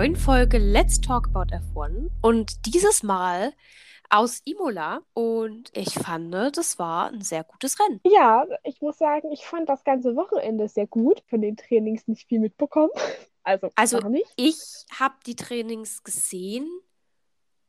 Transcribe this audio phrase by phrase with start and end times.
[0.00, 3.52] neuen Folge Let's Talk About F1 und dieses Mal
[4.08, 8.00] aus Imola und ich fand, das war ein sehr gutes Rennen.
[8.06, 11.22] Ja, ich muss sagen, ich fand das ganze Wochenende sehr gut.
[11.28, 12.90] Von den Trainings nicht viel mitbekommen.
[13.42, 14.00] Also, Also
[14.36, 14.58] ich
[14.98, 16.66] habe die Trainings gesehen.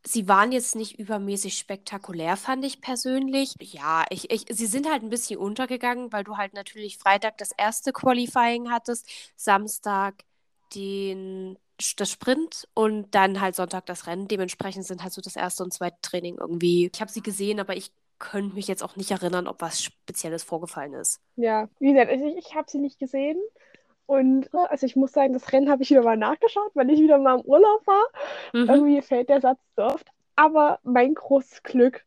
[0.06, 3.56] Sie waren jetzt nicht übermäßig spektakulär, fand ich persönlich.
[3.60, 7.52] Ja, ich, ich, sie sind halt ein bisschen untergegangen, weil du halt natürlich Freitag das
[7.58, 10.24] erste Qualifying hattest, Samstag
[10.76, 11.58] den,
[11.98, 14.28] das Sprint und dann halt Sonntag das Rennen.
[14.28, 16.90] Dementsprechend sind halt so das erste und zweite Training irgendwie.
[16.94, 20.44] Ich habe sie gesehen, aber ich könnte mich jetzt auch nicht erinnern, ob was Spezielles
[20.44, 21.20] vorgefallen ist.
[21.36, 23.38] Ja, wie gesagt, also ich, ich habe sie nicht gesehen.
[24.06, 27.18] Und also ich muss sagen, das Rennen habe ich wieder mal nachgeschaut, weil ich wieder
[27.18, 28.06] mal im Urlaub war.
[28.54, 28.70] Mhm.
[28.70, 30.08] Irgendwie fällt der Satz so oft.
[30.36, 32.04] Aber mein großes Glück,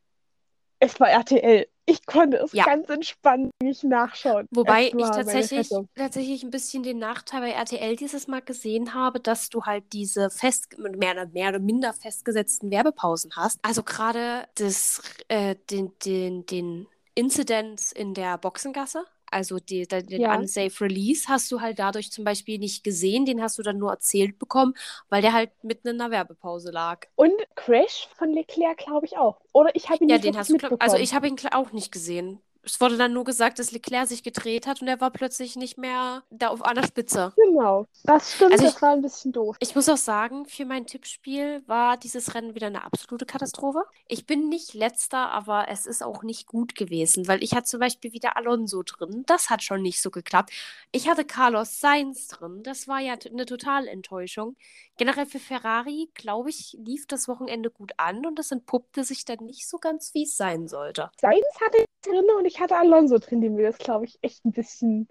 [0.78, 1.67] es war RTL.
[1.87, 2.65] Ich konnte es Ja.
[2.65, 4.47] ganz entspannt nicht nachschauen.
[4.51, 9.51] Wobei ich tatsächlich, tatsächlich ein bisschen den Nachteil bei RTL dieses Mal gesehen habe, dass
[9.51, 13.59] du halt diese fest, mehr, oder- mehr oder minder festgesetzten Werbepausen hast.
[13.62, 20.37] Also gerade das, äh, den, den, den Incident in der Boxengasse, also die, den, Ja.
[20.39, 23.91] Unsafe Release, hast du halt dadurch zum Beispiel nicht gesehen, den hast du dann nur
[23.91, 24.75] erzählt bekommen,
[25.11, 27.07] weil der halt mitten in der Werbepause lag.
[27.17, 29.41] Und Crash von Leclerc, glaube ich auch.
[29.53, 31.03] Oder ich habe ihn Ja, nicht den hast du, also mitbekommen.
[31.03, 32.41] ich habe ihn auch nicht gesehen.
[32.65, 35.77] Es wurde dann nur gesagt, dass Leclerc sich gedreht hat und er war plötzlich nicht
[35.79, 37.33] mehr da auf einer Spitze.
[37.37, 39.56] Genau, das stimmt, Also das ich- war ein bisschen doof.
[39.61, 43.84] Ich muss auch sagen, für mein Tippspiel war dieses Rennen wieder eine absolute Katastrophe.
[44.09, 47.81] Ich bin nicht letzter, aber es ist auch nicht gut gewesen, weil ich hatte zum
[47.81, 49.25] Beispiel wieder Alonso drin.
[49.27, 50.51] Das hat schon nicht so geklappt.
[50.93, 52.62] Ich hatte Carlos Sainz drin.
[52.62, 54.56] Das war ja eine totale Enttäuschung.
[54.97, 59.38] Generell für Ferrari, glaube ich, lief das Wochenende gut an und es entpuppte sich dann
[59.44, 61.11] nicht so ganz, wie es sein sollte.
[61.21, 64.44] Sainz hatte ich drin und ich hatte Alonso drin, die mir das, glaube ich, echt
[64.44, 65.09] ein bisschen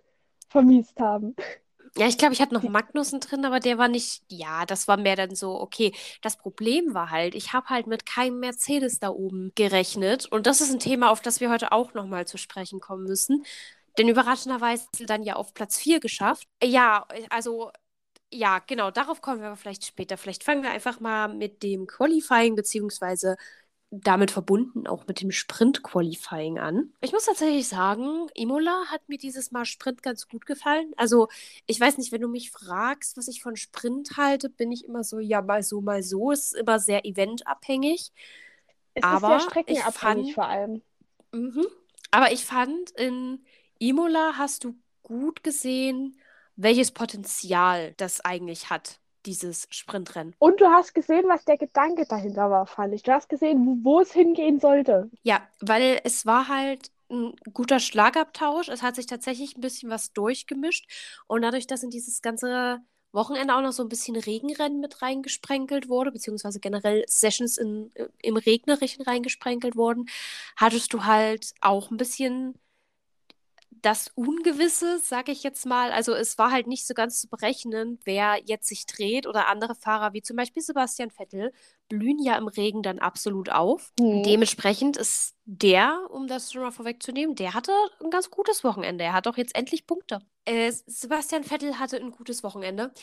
[0.50, 1.36] vermiest haben.
[1.96, 4.98] Ja, ich glaube, ich hatte noch Magnussen drin, aber der war nicht, ja, das war
[4.98, 5.94] mehr dann so, okay.
[6.22, 10.26] Das Problem war halt, ich habe halt mit keinem Mercedes da oben gerechnet.
[10.26, 13.46] Und das ist ein Thema, auf das wir heute auch nochmal zu sprechen kommen müssen.
[13.98, 16.48] Denn überraschenderweise dann ja auf Platz 4 geschafft.
[16.64, 17.72] Ja, also,
[18.32, 20.18] ja, genau, darauf kommen wir aber vielleicht später.
[20.18, 23.38] Vielleicht fangen wir einfach mal mit dem Qualifying beziehungsweise
[24.02, 26.92] damit verbunden auch mit dem Sprint-Qualifying an.
[27.02, 30.94] Ich muss tatsächlich sagen, Imola hat mir dieses Mal Sprint ganz gut gefallen.
[30.98, 31.28] Also,
[31.68, 35.04] ich weiß nicht, wenn du mich fragst, was ich von Sprint halte, bin ich immer
[35.04, 36.32] so, ja, mal so, mal so.
[36.32, 38.12] Es ist immer sehr eventabhängig.
[38.96, 40.82] Es Aber ist sehr ich streckenabhängig fand- vor allem.
[41.32, 41.68] Mhm.
[42.10, 43.46] Aber ich fand, in
[43.80, 46.20] Imola hast du gut gesehen,
[46.56, 50.36] welches Potenzial das eigentlich hat, dieses Sprintrennen.
[50.40, 53.04] Und du hast gesehen, was der Gedanke dahinter war, fand ich.
[53.04, 55.10] Du hast gesehen, wo, es hingehen sollte.
[55.24, 58.70] Ja, weil es war halt ein guter Schlagabtausch.
[58.70, 60.88] Es hat sich tatsächlich ein bisschen was durchgemischt.
[61.28, 62.82] Und dadurch, dass in dieses ganze
[63.14, 67.92] Wochenende auch noch so ein bisschen Regenrennen mit reingesprenkelt wurde, beziehungsweise generell Sessions in,
[68.22, 70.08] im Regnerischen reingesprenkelt wurden,
[70.56, 72.56] hattest du halt auch ein bisschen
[73.84, 75.92] das Ungewisse, sag ich jetzt mal.
[75.92, 79.76] Also es war halt nicht so ganz zu berechnen, wer jetzt sich dreht oder andere
[79.76, 81.52] Fahrer wie zum Beispiel Sebastian Vettel
[81.90, 83.92] blühen ja im Regen dann absolut auf.
[84.00, 84.24] Hm.
[84.24, 89.04] Dementsprechend ist der, um das schon mal vorwegzunehmen, der hatte ein ganz gutes Wochenende.
[89.04, 90.20] Er hat auch jetzt endlich Punkte.
[90.46, 92.94] Äh, Sebastian Vettel hatte ein gutes Wochenende.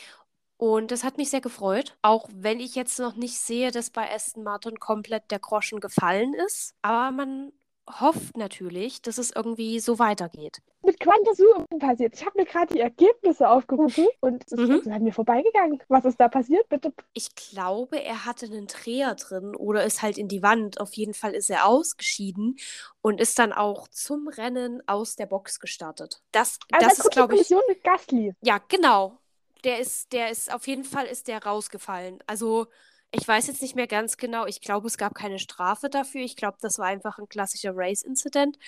[0.56, 4.12] Und das hat mich sehr gefreut, auch wenn ich jetzt noch nicht sehe, dass bei
[4.14, 6.74] Aston Martin komplett der Groschen gefallen ist.
[6.82, 7.52] Aber man
[7.98, 10.58] hofft natürlich, dass es irgendwie so weitergeht.
[10.82, 12.14] Mit Quantasur passiert.
[12.14, 14.70] Ich habe mir gerade die Ergebnisse aufgerufen und es Mhm.
[14.76, 15.82] ist an mir vorbeigegangen.
[15.88, 16.68] Was ist da passiert?
[16.68, 16.92] Bitte.
[17.12, 20.80] Ich glaube, er hatte einen Dreher drin oder ist halt in die Wand.
[20.80, 22.56] Auf jeden Fall ist er ausgeschieden
[23.02, 26.22] und ist dann auch zum Rennen aus der Box gestartet.
[26.32, 28.34] Das, Also das ist, glaube ich, Kollision mit Gasly.
[28.42, 29.18] ja, genau.
[29.64, 32.20] Der ist, der ist, auf jeden Fall ist der rausgefallen.
[32.26, 32.66] Also,
[33.12, 34.46] ich weiß jetzt nicht mehr ganz genau.
[34.46, 36.22] Ich glaube, es gab keine Strafe dafür.
[36.22, 38.58] Ich glaube, das war einfach ein klassischer Race-Incident.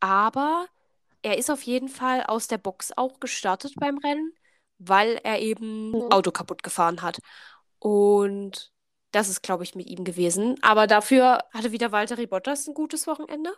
[0.00, 0.66] Aber
[1.22, 4.32] er ist auf jeden Fall aus der Box auch gestartet beim Rennen,
[4.78, 6.02] weil er eben Mhm.
[6.10, 7.20] Auto kaputt gefahren hat.
[7.78, 8.72] Und
[9.12, 10.56] das ist, glaube ich, mit ihm gewesen.
[10.62, 13.52] Aber dafür hatte wieder Valtteri Bottas ein gutes Wochenende.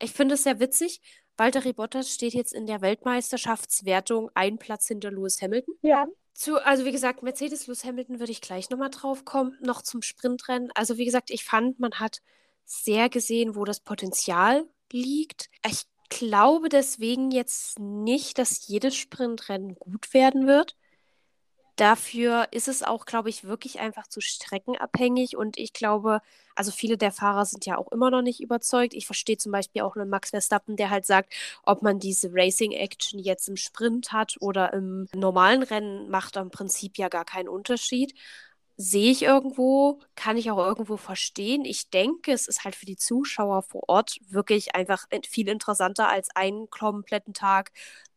[0.00, 1.00] Ich finde es sehr witzig.
[1.36, 5.74] Valtteri Bottas steht jetzt in der Weltmeisterschaftswertung einen Platz hinter Lewis Hamilton.
[5.82, 9.82] Ja, Zu, also wie gesagt, Mercedes, Lewis Hamilton würde ich gleich nochmal drauf kommen, noch
[9.82, 10.70] zum Sprintrennen.
[10.74, 12.20] Also wie gesagt, ich fand, man hat
[12.64, 15.50] sehr gesehen, wo das Potenzial liegt.
[15.66, 20.76] Ich glaube deswegen jetzt nicht, dass jedes Sprintrennen gut werden wird.
[21.82, 25.36] Dafür ist es auch, glaube ich, wirklich einfach zu streckenabhängig.
[25.36, 26.20] Und ich glaube,
[26.54, 28.94] also viele der Fahrer sind ja auch immer noch nicht überzeugt.
[28.94, 31.34] Ich verstehe zum Beispiel auch einen Max Verstappen, der halt sagt,
[31.64, 36.98] ob man diese Racing-Action jetzt im Sprint hat oder im normalen Rennen, macht im Prinzip
[36.98, 38.14] ja gar keinen Unterschied
[38.78, 41.64] sehe ich irgendwo, kann ich auch irgendwo verstehen.
[41.64, 46.34] Ich denke, es ist halt für die Zuschauer vor Ort wirklich einfach viel interessanter als
[46.34, 47.70] einen kompletten Tag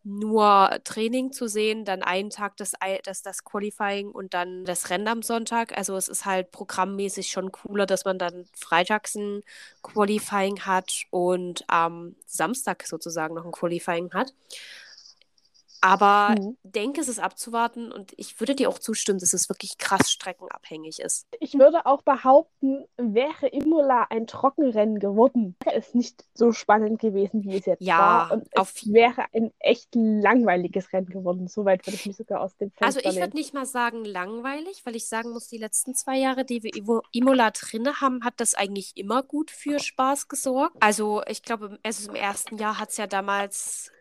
[0.06, 2.74] nur Training zu sehen, dann einen Tag das,
[3.04, 5.76] das, das Qualifying und dann das Rennen am Sonntag.
[5.76, 9.42] Also es ist halt programmmäßig schon cooler, dass man dann freitags ein
[9.82, 14.34] Qualifying hat und am Samstag sozusagen noch ein Qualifying hat.
[15.86, 16.58] Aber mhm.
[16.64, 21.00] denke, es ist abzuwarten und ich würde dir auch zustimmen, dass es wirklich krass streckenabhängig
[21.00, 21.28] ist.
[21.40, 27.44] Ich würde auch behaupten, wäre Imola ein Trockenrennen geworden, wäre es nicht so spannend gewesen,
[27.44, 28.32] wie es jetzt ja, war.
[28.32, 31.48] Und es wäre ein echt langweiliges Rennen geworden.
[31.48, 34.82] Soweit würde ich mich sogar aus dem Fenster Also ich würde nicht mal sagen langweilig,
[34.86, 36.72] weil ich sagen muss, die letzten zwei Jahre, die wir
[37.12, 40.78] Imola drin haben, hat das eigentlich immer gut für Spaß gesorgt.
[40.80, 43.92] Also ich glaube, also im ersten Jahr hat es ja damals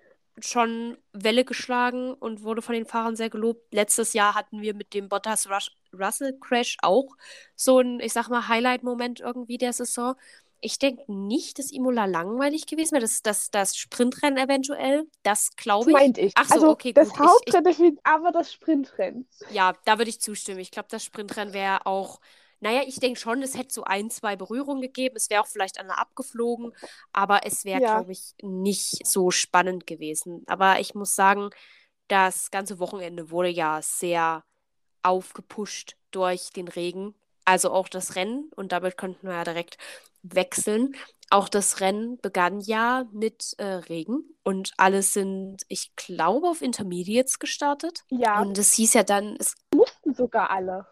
[0.41, 3.73] schon Welle geschlagen und wurde von den Fahrern sehr gelobt.
[3.73, 5.49] Letztes Jahr hatten wir mit dem Bottas
[5.93, 7.09] Russell Crash auch
[7.55, 10.15] so ein, ich sag mal, Highlight-Moment irgendwie der Saison.
[10.61, 13.03] Ich denke nicht, dass Imola langweilig gewesen wäre.
[13.03, 15.97] Das, das, das Sprintrennen eventuell, das glaube ich.
[15.97, 16.33] Meint ich.
[16.37, 17.21] Ach so, also okay, das gut.
[17.21, 19.29] Hauptrennen, ich, ich, aber das Sprintrennen.
[19.51, 20.61] Ja, da würde ich zustimmen.
[20.61, 22.21] Ich glaube, das Sprintrennen wäre auch
[22.61, 25.17] naja, ich denke schon, es hätte so ein, zwei Berührungen gegeben.
[25.17, 26.73] Es wäre auch vielleicht einer abgeflogen,
[27.13, 27.97] aber es wäre, ja.
[27.97, 30.45] glaube ich, nicht so spannend gewesen.
[30.47, 31.51] Aber ich muss sagen,
[32.09, 34.45] das ganze Wochenende wurde ja sehr
[35.03, 37.15] aufgepusht durch den Regen.
[37.45, 39.77] Also auch das Rennen, und damit könnten wir ja direkt
[40.23, 40.95] wechseln.
[41.31, 47.39] Auch das Rennen begann ja mit äh, Regen und alle sind, ich glaube, auf Intermediates
[47.39, 48.05] gestartet.
[48.09, 48.41] Ja.
[48.41, 50.87] Und es hieß ja dann, es mussten sogar alle.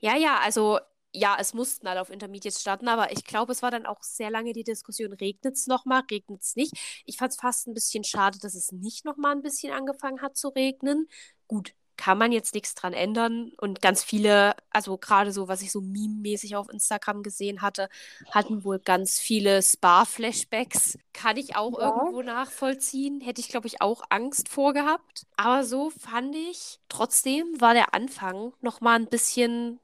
[0.00, 0.78] Ja, ja, also
[1.12, 4.30] ja, es mussten alle auf Intermediates starten, aber ich glaube, es war dann auch sehr
[4.30, 6.72] lange die Diskussion, regnet es nochmal, regnet es nicht.
[7.04, 10.36] Ich fand es fast ein bisschen schade, dass es nicht nochmal ein bisschen angefangen hat
[10.36, 11.08] zu regnen.
[11.48, 13.52] Gut, kann man jetzt nichts dran ändern.
[13.58, 17.90] Und ganz viele, also gerade so, was ich so meme-mäßig auf Instagram gesehen hatte,
[18.30, 20.98] hatten wohl ganz viele Spa-Flashbacks.
[21.12, 21.88] Kann ich auch ja.
[21.88, 23.20] irgendwo nachvollziehen.
[23.20, 25.26] Hätte ich, glaube ich, auch Angst vorgehabt.
[25.36, 29.78] Aber so fand ich, trotzdem war der Anfang nochmal ein bisschen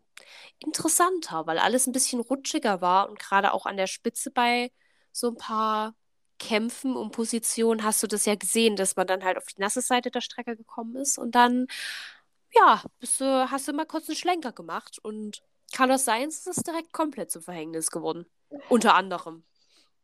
[0.59, 4.71] interessanter, weil alles ein bisschen rutschiger war und gerade auch an der Spitze bei
[5.13, 5.95] so ein paar
[6.39, 9.81] Kämpfen um Position hast du das ja gesehen, dass man dann halt auf die nasse
[9.81, 11.67] Seite der Strecke gekommen ist und dann,
[12.55, 15.43] ja, bist du, hast du mal kurz einen Schlenker gemacht und
[15.73, 18.27] Carlos Sainz ist direkt komplett zum Verhängnis geworden.
[18.69, 19.45] Unter anderem.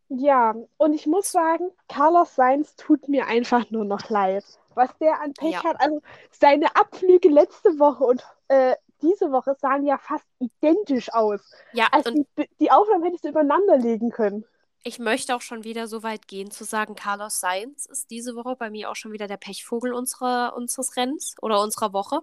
[0.09, 4.45] Ja, und ich muss sagen, Carlos Sainz tut mir einfach nur noch leid.
[4.75, 5.65] Was der an Pech ja.
[5.65, 11.41] hat, also seine Abflüge letzte Woche und äh, diese Woche sahen ja fast identisch aus.
[11.73, 12.27] Ja, also die,
[12.61, 14.45] die Aufnahmen hättest du übereinander legen können.
[14.85, 18.57] Ich möchte auch schon wieder so weit gehen zu sagen, Carlos Sainz ist diese Woche
[18.57, 22.21] bei mir auch schon wieder der Pechvogel unserer, unseres Rennens oder unserer Woche.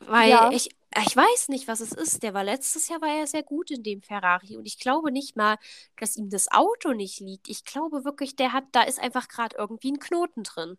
[0.00, 0.50] Weil ja.
[0.52, 0.70] ich,
[1.04, 2.22] ich weiß nicht, was es ist.
[2.22, 5.36] Der war letztes Jahr war er sehr gut in dem Ferrari und ich glaube nicht
[5.36, 5.56] mal,
[5.98, 7.48] dass ihm das Auto nicht liegt.
[7.48, 10.78] Ich glaube wirklich, der hat, da ist einfach gerade irgendwie ein Knoten drin.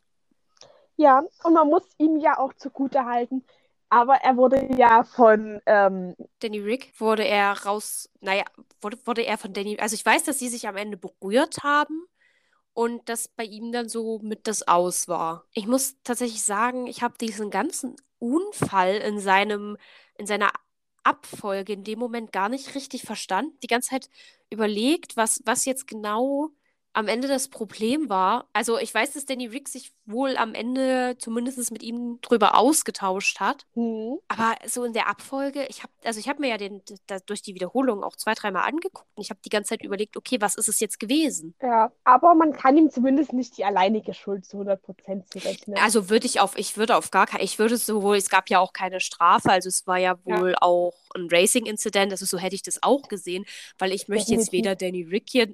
[0.96, 3.46] Ja, und man muss ihm ja auch zugute halten,
[3.90, 8.44] aber er wurde ja von ähm, Danny Rick wurde er raus, naja,
[8.82, 12.06] wurde, wurde er von Danny, also ich weiß, dass sie sich am Ende berührt haben
[12.74, 15.46] und dass bei ihm dann so mit das Aus war.
[15.54, 19.78] Ich muss tatsächlich sagen, ich habe diesen ganzen Unfall in seinem,
[20.18, 20.52] in seiner
[21.04, 23.58] Abfolge in dem Moment gar nicht richtig verstanden.
[23.64, 24.10] Die ganze Zeit
[24.50, 26.50] überlegt, was, was jetzt genau
[26.98, 31.16] am Ende das Problem war, also ich weiß, dass Danny Rick sich wohl am Ende
[31.20, 33.68] zumindest mit ihm drüber ausgetauscht hat.
[33.76, 34.18] Mhm.
[34.28, 37.44] Aber so in der Abfolge, ich habe, also ich habe mir ja den, da, durch
[37.44, 40.56] die Wiederholung auch zwei, dreimal angeguckt und ich habe die ganze Zeit überlegt, okay, was
[40.56, 41.54] ist es jetzt gewesen?
[41.62, 45.78] Ja, aber man kann ihm zumindest nicht die alleinige Schuld zu 100 Prozent zurechnen.
[45.78, 48.58] Also würde ich auf, ich würde auf gar keinen, ich würde sowohl, es gab ja
[48.58, 50.58] auch keine Strafe, also es war ja wohl ja.
[50.62, 53.46] auch ein Racing-Incident, also so hätte ich das auch gesehen,
[53.78, 54.46] weil ich möchte Definitiv.
[54.46, 55.54] jetzt weder Danny Rick hier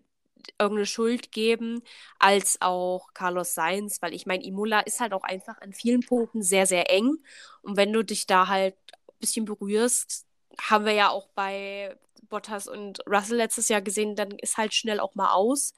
[0.60, 1.82] irgendeine Schuld geben,
[2.20, 6.42] als auch Carlos Sainz, weil ich meine, Imola ist halt auch einfach an vielen Punkten
[6.42, 7.18] sehr, sehr eng.
[7.62, 8.76] Und wenn du dich da halt
[9.08, 10.26] ein bisschen berührst,
[10.60, 11.98] haben wir ja auch bei
[12.30, 15.74] Bottas und Russell letztes Jahr gesehen, dann ist halt schnell auch mal aus.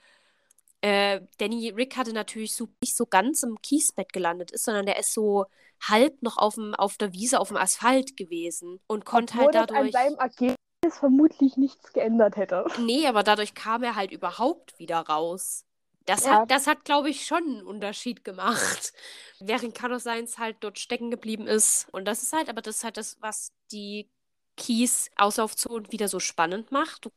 [0.82, 5.00] Äh, Danny Rick hatte natürlich so, nicht so ganz im Kiesbett gelandet ist, sondern der
[5.00, 5.46] ist so
[5.82, 9.56] halb noch auf, dem, auf der Wiese, auf dem Asphalt gewesen und konnte Obwohl halt
[9.56, 9.80] dadurch.
[9.80, 12.66] an seinem Ergebnis es vermutlich nichts geändert hätte.
[12.80, 15.66] Nee, aber dadurch kam er halt überhaupt wieder raus.
[16.06, 16.42] Das Ja.
[16.42, 18.94] hat, das hat, glaube ich, schon einen Unterschied gemacht.
[19.40, 21.88] Während Carlos Sainz halt dort stecken geblieben ist.
[21.92, 24.10] Und das ist halt, aber das ist halt das, was die
[24.58, 27.10] Keys Auslaufzonen wieder so spannend macht.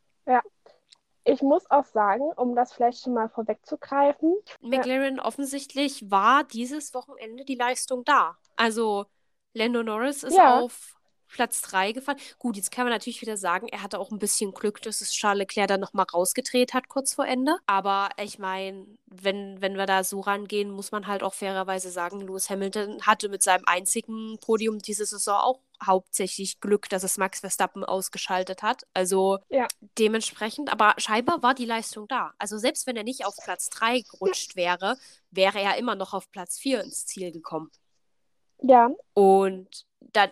[1.24, 7.44] Ich muss auch sagen, um das vielleicht schon mal vorwegzugreifen, McLaren offensichtlich war dieses Wochenende
[7.44, 8.38] die Leistung da.
[8.56, 9.04] Also
[9.52, 10.58] Lando Norris ist Ja.
[10.58, 10.96] auf
[11.28, 12.18] Platz 3 gefahren.
[12.38, 15.12] Gut, jetzt kann man natürlich wieder sagen, er hatte auch ein bisschen Glück, dass es
[15.12, 17.56] Charles Leclerc dann nochmal rausgedreht hat, kurz vor Ende.
[17.66, 22.20] Aber ich meine, wenn, wenn wir da so rangehen, muss man halt auch fairerweise sagen,
[22.20, 27.40] Lewis Hamilton hatte mit seinem einzigen Podium diese Saison auch hauptsächlich Glück, dass es Max
[27.40, 28.82] Verstappen ausgeschaltet hat.
[28.94, 29.68] Also Ja.
[29.98, 32.32] dementsprechend, aber scheinbar war die Leistung da.
[32.38, 34.96] Also selbst wenn er nicht auf Platz 3 gerutscht wäre,
[35.30, 37.70] wäre er immer noch auf Platz 4 ins Ziel gekommen.
[38.60, 40.28] ja, Und da,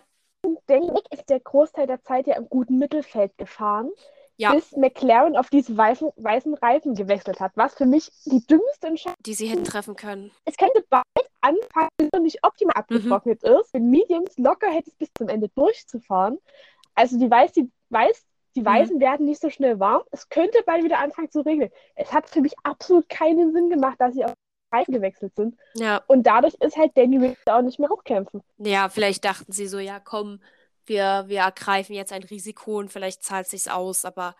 [0.69, 3.91] denke ich, ist der Großteil der Zeit ja im guten Mittelfeld gefahren,
[4.37, 4.53] Ja.
[4.53, 9.15] bis McLaren auf diese weißen, weißen Reifen gewechselt hat, was für mich die dümmste Entscheidung
[9.25, 10.31] die sie hätten treffen können.
[10.45, 11.03] Es könnte bald
[11.41, 16.37] anfangen, wenn es nicht optimal abgetrocknet ist, mit Mediums locker hättest bis zum Ende durchzufahren.
[16.95, 18.25] Also die Weiß, die Weiß,
[18.55, 20.01] die Weißen werden nicht so schnell warm.
[20.11, 21.69] Es könnte bald wieder anfangen zu regnen.
[21.95, 24.33] Es hat für mich absolut keinen Sinn gemacht, dass sie auf
[24.71, 25.55] Reifen gewechselt sind.
[25.75, 26.01] Ja.
[26.07, 28.41] Und dadurch ist halt Danny Rick auch nicht mehr hochkämpfen.
[28.57, 30.39] Ja, vielleicht dachten sie so, ja, komm,
[30.85, 34.35] wir, wir ergreifen jetzt ein Risiko und vielleicht zahlt sich's aus, aber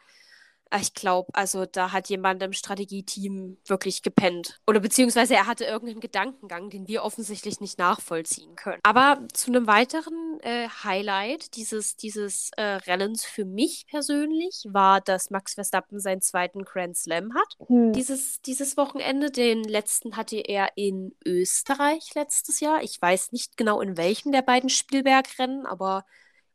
[0.80, 4.60] ich glaube, also da hat jemand im Strategieteam wirklich gepennt.
[4.68, 8.80] Oder beziehungsweise er hatte irgendeinen Gedankengang, den wir offensichtlich nicht nachvollziehen können.
[8.84, 15.30] Aber zu einem weiteren äh, Highlight dieses, dieses äh, Rennens für mich persönlich war, dass
[15.30, 17.68] Max Verstappen seinen zweiten Grand Slam hat.
[17.68, 17.94] Hm.
[17.94, 22.84] Dieses, dieses Wochenende, den letzten hatte er in Österreich letztes Jahr.
[22.84, 26.06] Ich weiß nicht genau in welchem der beiden Spielbergrennen, aber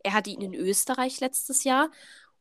[0.03, 1.91] er hatte ihn in Österreich letztes Jahr.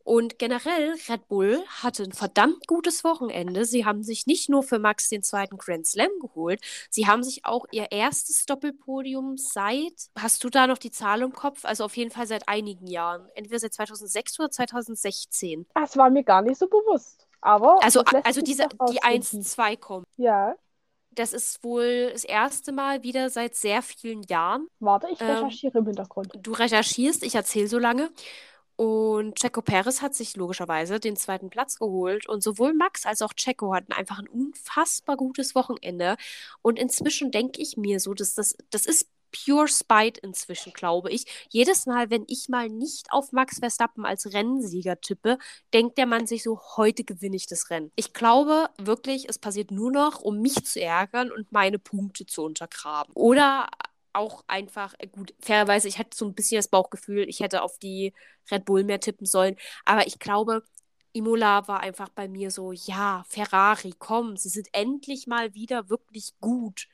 [0.03, 3.65] Und generell, Red Bull hatte ein verdammt gutes Wochenende.
[3.65, 7.45] Sie haben sich nicht nur für Max den zweiten Grand Slam geholt, sie haben sich
[7.45, 11.65] auch ihr erstes Doppelpodium seit, hast du da noch die Zahl im Kopf?
[11.65, 13.27] Also auf jeden Fall seit einigen Jahren.
[13.35, 15.65] Entweder seit 2006 oder 2016.
[15.73, 17.27] Das war mir gar nicht so bewusst.
[17.41, 19.01] Aber Also, also diese, die rausfinden.
[19.01, 20.05] 1-2 kommen.
[20.17, 20.55] Ja,
[21.13, 24.67] Das ist wohl das erste Mal wieder seit sehr vielen Jahren.
[24.79, 26.31] warte, ich Ähm, recherchiere im Hintergrund.
[26.41, 28.11] Du recherchierst, ich erzähle so lange.
[28.81, 32.27] Und Checo Perez hat sich logischerweise den zweiten Platz geholt.
[32.27, 36.17] Und sowohl Max als auch Checo hatten einfach ein unfassbar gutes Wochenende.
[36.63, 41.25] Und inzwischen denke ich mir so, dass das, das ist pure Spite inzwischen, glaube ich.
[41.49, 45.37] Jedes Mal, wenn ich mal nicht auf Max Verstappen als Rennsieger tippe,
[45.75, 47.91] denkt der Mann sich so, heute gewinne ich das Rennen.
[47.95, 52.41] Ich glaube wirklich, es passiert nur noch, um mich zu ärgern und meine Punkte zu
[52.41, 53.13] untergraben.
[53.13, 53.67] Oder
[54.13, 57.77] auch einfach, äh, gut, fairerweise, ich hatte so ein bisschen das Bauchgefühl, ich hätte auf
[57.79, 58.13] die
[58.49, 59.55] Red Bull mehr tippen sollen.
[59.85, 60.63] Aber ich glaube,
[61.13, 66.33] Imola war einfach bei mir so, ja, Ferrari, komm, sie sind endlich mal wieder wirklich
[66.39, 66.87] gut.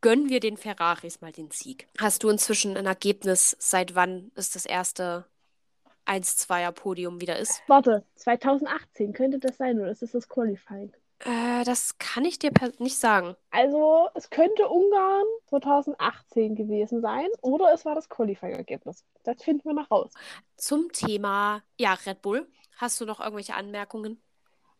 [0.00, 1.88] Gönnen wir den Ferraris mal den Sieg.
[1.98, 5.26] Hast du inzwischen ein Ergebnis, seit wann es das erste
[6.04, 7.62] 1-2er-Podium wieder ist?
[7.66, 10.92] Warte, 2018 könnte das sein oder ist das das Qualifying?
[11.20, 13.36] Äh, das kann ich dir nicht sagen.
[13.50, 19.04] Also, es könnte Ungarn 2018 gewesen sein oder es war das Qualifying-Ergebnis.
[19.24, 20.12] Das finden wir noch raus.
[20.56, 22.46] Zum Thema, ja, Red Bull.
[22.76, 24.22] Hast du noch irgendwelche Anmerkungen?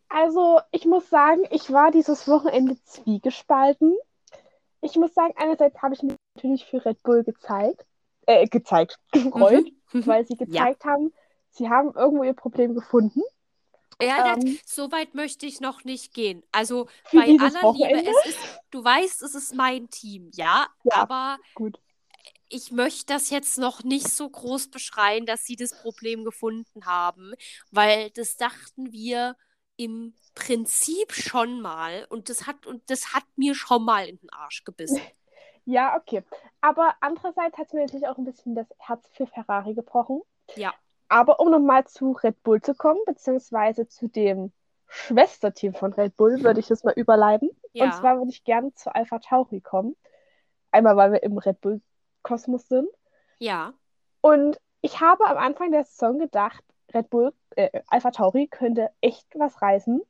[0.07, 3.95] Also, ich muss sagen, ich war dieses Wochenende zwiegespalten.
[4.81, 7.85] Ich muss sagen, einerseits habe ich mich natürlich für Red Bull gezeigt,
[8.25, 10.07] äh, gezeigt, gefreut, Mhm.
[10.07, 11.13] weil sie gezeigt haben,
[11.51, 13.21] sie haben irgendwo ihr Problem gefunden.
[14.01, 16.43] Ja, Ähm, das, so weit möchte ich noch nicht gehen.
[16.51, 18.11] Also bei aller Liebe, Wochenende?
[18.11, 21.05] es ist, du weißt, es ist mein Team, ja, Ja.
[21.05, 21.79] aber Gut.
[22.49, 27.33] ich möchte das jetzt noch nicht so groß beschreien, dass sie das Problem gefunden haben,
[27.71, 29.35] weil das dachten wir
[29.77, 34.29] im Prinzip schon mal und das hat und das hat mir schon mal in den
[34.31, 35.03] Arsch gebissen.
[35.65, 36.23] Ja, okay.
[36.61, 40.21] Aber andererseits hat es mir natürlich auch ein bisschen das Herz für Ferrari gebrochen.
[40.55, 40.73] Ja.
[41.09, 44.51] Aber um nochmal zu Red Bull zu kommen, beziehungsweise zu dem
[44.87, 47.49] Schwesterteam von Red Bull, würde ich das mal überleiten.
[47.49, 47.91] Und Ja.
[47.91, 49.95] zwar würde ich gerne zu Alpha Tauri kommen.
[50.71, 52.89] Einmal, weil wir im Red Bull-Kosmos sind.
[53.39, 53.73] Ja.
[54.21, 56.63] Und ich habe am Anfang der Saison gedacht,
[56.93, 60.01] Red Bull, äh, Alpha Tauri könnte echt was reißen.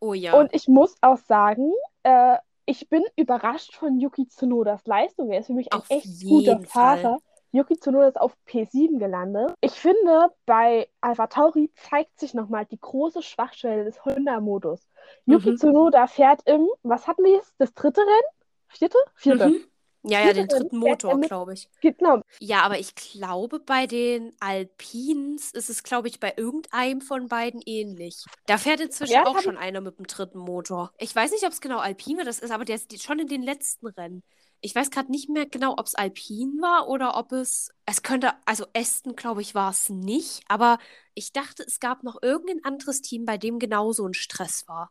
[0.00, 0.34] Oh ja.
[0.34, 5.30] Und ich muss auch sagen, äh, ich bin überrascht von Yuki Tsunodas Leistung.
[5.30, 7.00] Er ist für mich ein Auf echt guter Fall.
[7.02, 7.18] Fahrer.
[7.52, 9.52] Yuki Tsunoda ist auf P7 gelandet.
[9.60, 14.88] Ich finde, bei Alpha Tauri zeigt sich nochmal die große Schwachstelle des Honda-Modus.
[15.26, 15.56] Yuki Mhm.
[15.58, 17.52] Tsunoda fährt im, was hatten wir jetzt?
[17.58, 18.28] Das dritte Rennen?
[18.68, 18.98] Vierte?
[19.14, 19.48] Vierte.
[19.48, 19.64] Mhm.
[20.04, 21.68] Ja, ja, den dritten Motor, glaube ich.
[21.80, 22.22] Genau.
[22.40, 27.62] Ja, aber ich glaube, bei den Alpins ist es, glaube ich, bei irgendeinem von beiden
[27.66, 28.24] ähnlich.
[28.46, 30.92] Da fährt inzwischen ja, auch schon einer mit dem dritten Motor.
[30.98, 33.28] Ich weiß nicht, ob es genau Alpin war, das ist, aber der ist schon in
[33.28, 34.24] den letzten Rennen.
[34.62, 37.70] Ich weiß gerade nicht mehr genau, ob es Alpin war oder ob es.
[37.84, 40.78] Es könnte, also Aston, glaube ich, war es nicht, aber
[41.14, 44.90] ich dachte, es gab noch irgendein anderes Team, bei dem genau so ein Stress war.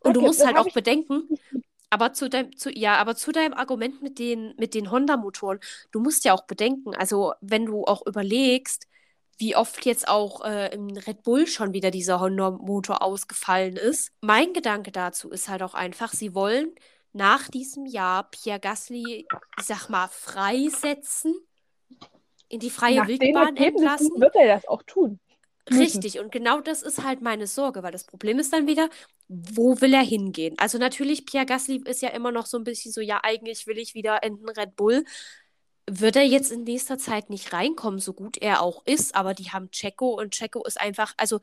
[0.00, 1.28] Und okay, du musst halt auch bedenken,
[1.90, 5.60] aber zu deinem, zu, ja, aber zu deinem Argument mit den, mit den Honda-Motoren,
[5.92, 8.86] du musst ja auch bedenken, also wenn du auch überlegst,
[9.38, 14.12] wie oft jetzt auch äh, im Red Bull schon wieder dieser Honda-Motor ausgefallen ist.
[14.20, 16.72] Mein Gedanke dazu ist halt auch einfach, sie wollen
[17.14, 19.26] nach diesem Jahr Pierre Gasly,
[19.58, 21.34] ich sag mal, freisetzen,
[22.48, 24.10] in die freie nach Wildbahn entlassen.
[24.20, 25.20] Wird er das auch tun?
[25.70, 28.90] Richtig, und genau das ist halt meine Sorge, weil das Problem ist dann wieder,
[29.28, 30.54] wo will er hingehen?
[30.58, 33.78] Also natürlich, Pierre Gasly ist ja immer noch so ein bisschen so, ja, eigentlich will
[33.78, 35.04] ich wieder in den Red Bull.
[35.88, 39.50] Wird er jetzt in nächster Zeit nicht reinkommen, so gut er auch ist, aber die
[39.50, 41.40] haben Checo und Checo ist einfach, also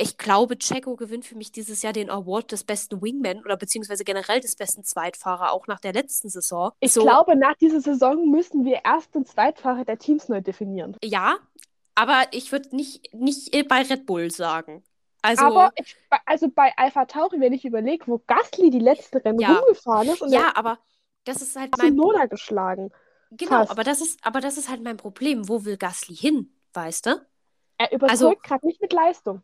[0.00, 4.04] ich glaube, Checo gewinnt für mich dieses Jahr den Award des besten Wingman oder beziehungsweise
[4.04, 6.70] generell des besten Zweitfahrer, auch nach der letzten Saison.
[6.78, 10.96] Ich so, glaube, nach dieser Saison müssen wir erst den Zweitfahrer der Teams neu definieren.
[11.02, 11.38] Ja,
[11.96, 14.84] aber ich würde nicht, nicht bei Red Bull sagen.
[15.20, 19.40] Also, aber ich, also bei Alpha Tauri, wenn ich überlege, wo Gasly die letzte Rennen
[19.40, 20.22] ja, rumgefahren ist.
[20.22, 20.78] Und ja, aber
[21.24, 22.92] das ist halt mein Nola geschlagen.
[23.32, 25.48] Genau, aber das, ist, aber das ist halt mein Problem.
[25.48, 27.26] Wo will Gasly hin, weißt du?
[27.78, 29.42] Er überzeugt also, gerade nicht mit Leistung.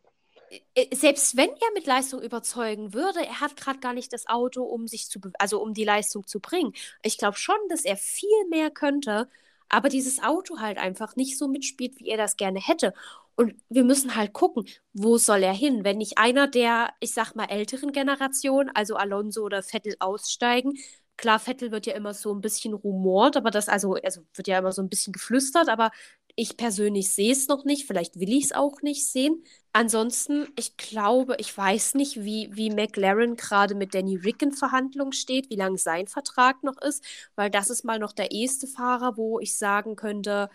[0.75, 4.63] Äh, selbst wenn er mit Leistung überzeugen würde, er hat gerade gar nicht das Auto,
[4.63, 6.73] um sich zu, also um die Leistung zu bringen.
[7.03, 9.29] Ich glaube schon, dass er viel mehr könnte,
[9.69, 12.95] aber dieses Auto halt einfach nicht so mitspielt, wie er das gerne hätte.
[13.37, 15.83] Und wir müssen halt gucken, wo soll er hin?
[15.85, 20.75] Wenn nicht einer der, ich sag mal, älteren Generation, also Alonso oder Vettel, aussteigen.
[21.17, 24.59] Klar, Vettel wird ja immer so ein bisschen rumort, aber das, also, also wird ja
[24.59, 25.91] immer so ein bisschen geflüstert, aber
[26.37, 27.87] ich persönlich sehe es noch nicht.
[27.87, 29.45] Vielleicht will ich es auch nicht sehen.
[29.73, 35.13] Ansonsten, ich glaube, ich weiß nicht, wie, wie McLaren gerade mit Danny Rick in Verhandlungen
[35.13, 37.05] steht, wie lange sein Vertrag noch ist,
[37.37, 40.51] weil das ist mal noch der erste Fahrer, wo ich sagen könnte,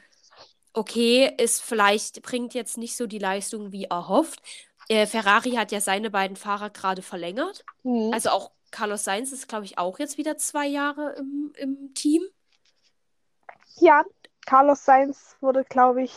[0.74, 4.39] okay, ist vielleicht, bringt jetzt nicht so die Leistung wie erhofft.
[4.87, 7.63] Äh, Ferrari hat ja seine beiden Fahrer gerade verlängert.
[7.83, 8.11] Mhm.
[8.13, 12.24] Also auch Carlos Sainz ist, glaube ich, auch jetzt wieder zwei Jahre im, im Team.
[13.79, 14.03] Ja,
[14.50, 16.12] Carlos Sainz wurde, glaube ich,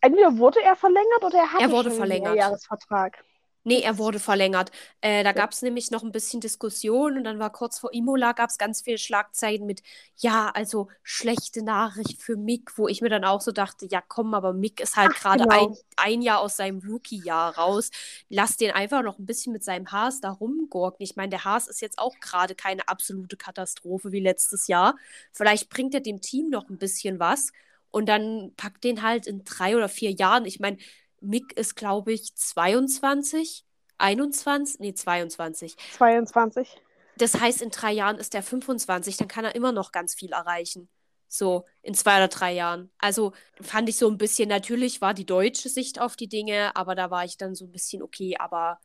[0.00, 2.28] entweder wurde er verlängert oder er hatte er wurde verlängert.
[2.28, 3.24] einen Jahresvertrag.
[3.62, 4.70] Nee, er wurde verlängert.
[5.02, 8.32] Äh, da gab es nämlich noch ein bisschen Diskussion und dann war kurz vor Imola,
[8.32, 9.82] gab es ganz viele Schlagzeilen mit,
[10.16, 14.32] ja, also schlechte Nachricht für Mick, wo ich mir dann auch so dachte, ja komm,
[14.32, 15.68] aber Mick ist halt gerade genau.
[15.68, 17.90] ein, ein Jahr aus seinem Rookie-Jahr raus.
[18.30, 21.04] Lass den einfach noch ein bisschen mit seinem Haas da rumgurken.
[21.04, 24.96] Ich meine, der Haas ist jetzt auch gerade keine absolute Katastrophe wie letztes Jahr.
[25.32, 27.52] Vielleicht bringt er dem Team noch ein bisschen was
[27.90, 30.46] und dann packt den halt in drei oder vier Jahren.
[30.46, 30.78] Ich meine,
[31.20, 33.64] Mick ist, glaube ich, 22,
[33.98, 35.76] 21, nee, 22.
[35.96, 36.80] 22.
[37.16, 40.32] Das heißt, in drei Jahren ist er 25, dann kann er immer noch ganz viel
[40.32, 40.88] erreichen.
[41.28, 42.90] So, in zwei oder drei Jahren.
[42.98, 46.94] Also fand ich so ein bisschen, natürlich war die deutsche Sicht auf die Dinge, aber
[46.94, 48.80] da war ich dann so ein bisschen okay, aber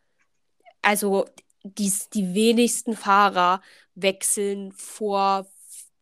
[0.81, 1.25] also
[1.63, 3.61] die, die wenigsten Fahrer
[3.95, 5.47] wechseln vor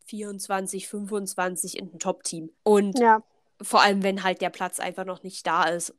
[0.08, 2.52] 24, 25 in ein Top-Team.
[2.64, 3.24] Und ja.
[3.62, 5.94] vor allem, wenn halt der Platz einfach noch nicht da ist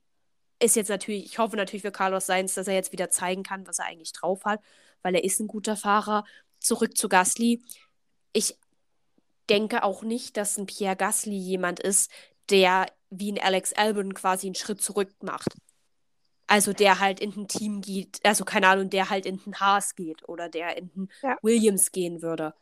[0.64, 3.66] ist jetzt natürlich, ich hoffe natürlich für Carlos Sainz, dass er jetzt wieder zeigen kann,
[3.66, 4.61] was er eigentlich drauf hat,
[5.03, 6.24] weil er ist ein guter Fahrer.
[6.59, 7.62] Zurück zu Gasly.
[8.33, 8.59] Ich
[9.50, 12.11] denke auch nicht, dass ein Pierre Gasly jemand ist,
[12.50, 15.57] der wie ein Alex Albon quasi einen Schritt zurück macht.
[16.46, 19.94] Also der halt in ein Team geht, also keine Ahnung, der halt in ein Haas
[19.94, 21.38] geht oder der in ein ja.
[21.42, 22.55] Williams gehen würde.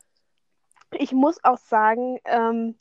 [0.91, 2.77] Ich muss auch sagen, ähm,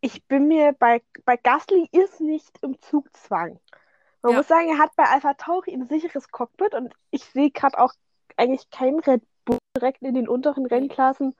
[0.00, 3.58] ich bin mir bei, bei Gasly ist nicht im Zugzwang.
[4.22, 4.38] Man ja.
[4.38, 7.92] muss sagen, er hat bei Alpha Tauri ein sicheres Cockpit und ich sehe gerade auch
[8.36, 11.34] eigentlich keinen Red Bull direkt in den unteren Rennklassen,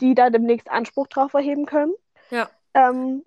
[0.00, 1.92] die da demnächst Anspruch drauf erheben können.
[2.30, 2.48] Ja.
[2.74, 3.24] Ähm,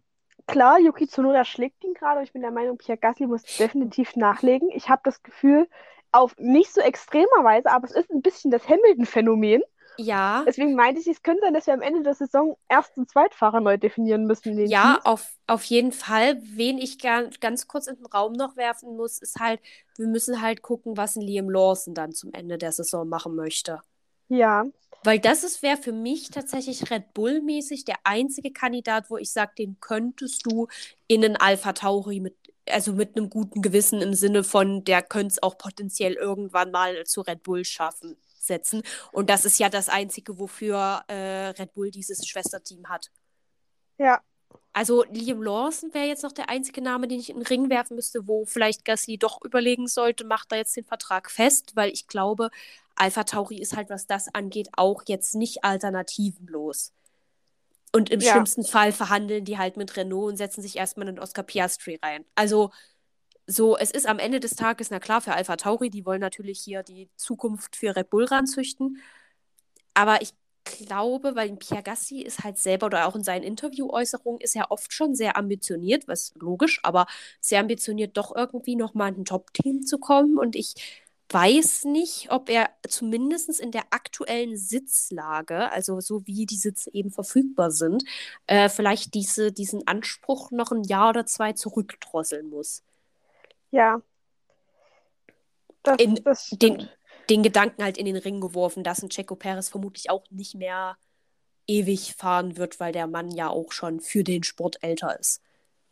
[0.47, 4.69] klar, Yuki Tsunoda schlägt ihn gerade, ich bin der Meinung, Pierre Gasly muss definitiv nachlegen.
[4.71, 5.67] Ich habe das Gefühl,
[6.11, 9.61] auf nicht so extremer Weise, aber es ist ein bisschen das Hamilton-Phänomen.
[9.97, 10.43] Ja.
[10.45, 13.61] Deswegen meinte ich, es könnte sein, dass wir am Ende der Saison Erst- und Zweitfahrer
[13.61, 14.57] neu definieren müssen.
[14.67, 16.41] ja, auf, auf jeden Fall.
[16.43, 19.59] Wen ich gern, ganz kurz in den Raum noch werfen muss, ist halt,
[19.97, 23.81] wir müssen halt gucken, was ein Liam Lawson dann zum Ende der Saison machen möchte.
[24.27, 24.65] Ja.
[25.03, 29.77] Weil das wäre für mich tatsächlich Red Bull-mäßig der einzige Kandidat, wo ich sage, den
[29.79, 30.67] könntest du
[31.07, 32.35] in einen Alpha Tauri mit,
[32.67, 37.03] also mit einem guten Gewissen im Sinne von, der könnte es auch potenziell irgendwann mal
[37.05, 38.83] zu Red Bull schaffen setzen.
[39.11, 43.11] Und das ist ja das Einzige, wofür äh, Red Bull dieses Schwesterteam hat.
[43.97, 44.21] Ja.
[44.73, 47.95] Also Liam Lawson wäre jetzt noch der einzige Name, den ich in den Ring werfen
[47.95, 52.07] müsste, wo vielleicht Gasly doch überlegen sollte, macht er jetzt den Vertrag fest, weil ich
[52.07, 52.49] glaube,
[52.95, 56.91] Alpha Tauri ist halt, was das angeht, auch jetzt nicht alternativenlos.
[57.93, 58.33] Und im ja.
[58.33, 62.25] schlimmsten Fall verhandeln die halt mit Renault und setzen sich erstmal in Oscar Piastri rein.
[62.35, 62.71] Also
[63.47, 66.59] so, es ist am Ende des Tages, na klar, für Alpha Tauri, die wollen natürlich
[66.59, 68.99] hier die Zukunft für Red Bull ranzüchten.
[69.93, 70.33] Aber ich
[70.65, 74.91] glaube, weil Pierre Gassi ist halt selber oder auch in seinen Interviewäußerungen ist er oft
[74.93, 77.05] schon sehr ambitioniert, was logisch, aber
[77.39, 80.37] sehr ambitioniert, doch irgendwie nochmal in ein Top-Team zu kommen.
[80.39, 80.73] Und ich
[81.29, 87.11] weiß nicht, ob er zumindest in der aktuellen Sitzlage, also so wie die Sitze eben
[87.11, 88.03] verfügbar sind,
[88.47, 92.83] äh, vielleicht diese, diesen Anspruch noch ein Jahr oder zwei zurückdrosseln muss.
[93.75, 94.01] Ja.
[95.83, 96.87] Das, in, das den,
[97.29, 100.97] den Gedanken halt in den Ring geworfen, dass ein Checo Perez vermutlich auch nicht mehr
[101.67, 105.41] ewig fahren wird, weil der Mann ja auch schon für den Sport älter ist.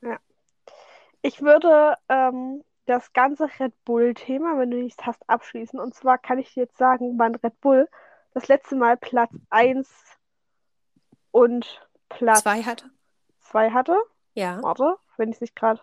[0.02, 0.18] Ja.
[1.22, 5.78] Ich würde ähm, das ganze Red Bull-Thema, wenn du nichts hast, abschließen.
[5.78, 7.90] Und zwar kann ich dir jetzt sagen, wann Red Bull
[8.34, 9.90] das letzte Mal Platz 1
[11.32, 12.90] und Platz 2 hatte.
[13.42, 13.98] 2 hatte.
[14.36, 14.64] Ja.
[14.64, 15.82] Warte, wenn ich es nicht gerade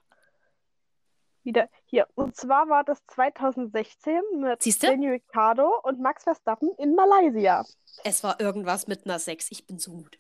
[1.44, 2.06] wieder hier.
[2.14, 4.88] Und zwar war das 2016 mit Siehste?
[4.88, 7.64] Daniel Ricciardo und Max Verstappen in Malaysia.
[8.04, 9.50] Es war irgendwas mit einer 6.
[9.50, 10.18] Ich bin so gut.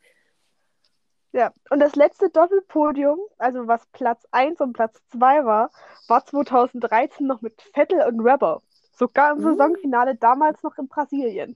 [1.32, 5.70] Ja, und das letzte Doppelpodium, also was Platz 1 und Platz 2 war,
[6.08, 8.62] war 2013 noch mit Vettel und Webber.
[8.96, 9.42] Sogar im uh.
[9.42, 11.54] Saisonfinale damals noch in Brasilien.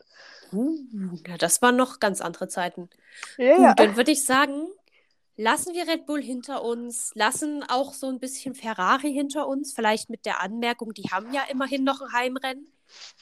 [0.52, 0.78] Uh,
[1.26, 2.88] ja, das waren noch ganz andere Zeiten.
[3.36, 4.68] Ja, Gut, dann würde ich sagen,
[5.36, 10.10] lassen wir Red Bull hinter uns, lassen auch so ein bisschen Ferrari hinter uns, vielleicht
[10.10, 12.68] mit der Anmerkung, die haben ja immerhin noch ein Heimrennen.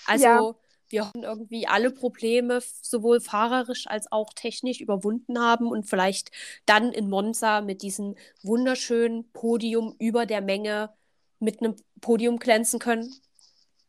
[0.06, 0.54] Also ja.
[0.88, 6.30] wir hoffen irgendwie alle Probleme sowohl fahrerisch als auch technisch überwunden haben und vielleicht
[6.66, 10.90] dann in Monza mit diesem wunderschönen Podium über der Menge
[11.38, 13.14] mit einem Podium glänzen können.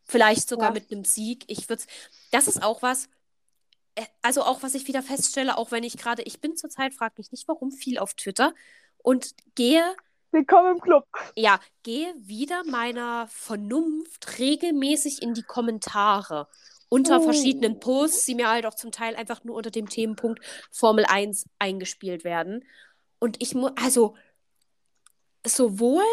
[0.05, 0.73] Vielleicht sogar ja.
[0.73, 1.45] mit einem Sieg.
[1.47, 1.83] Ich würde
[2.31, 3.09] das ist auch was,
[4.21, 7.31] also auch was ich wieder feststelle, auch wenn ich gerade, ich bin zurzeit, frage mich
[7.31, 8.53] nicht warum, viel auf Twitter
[8.97, 9.83] und gehe.
[10.31, 11.05] Willkommen im Club.
[11.35, 16.47] Ja, gehe wieder meiner Vernunft regelmäßig in die Kommentare
[16.89, 17.23] unter oh.
[17.23, 21.47] verschiedenen Posts, die mir halt auch zum Teil einfach nur unter dem Themenpunkt Formel 1
[21.59, 22.63] eingespielt werden.
[23.19, 24.15] Und ich muss, also
[25.45, 26.03] sowohl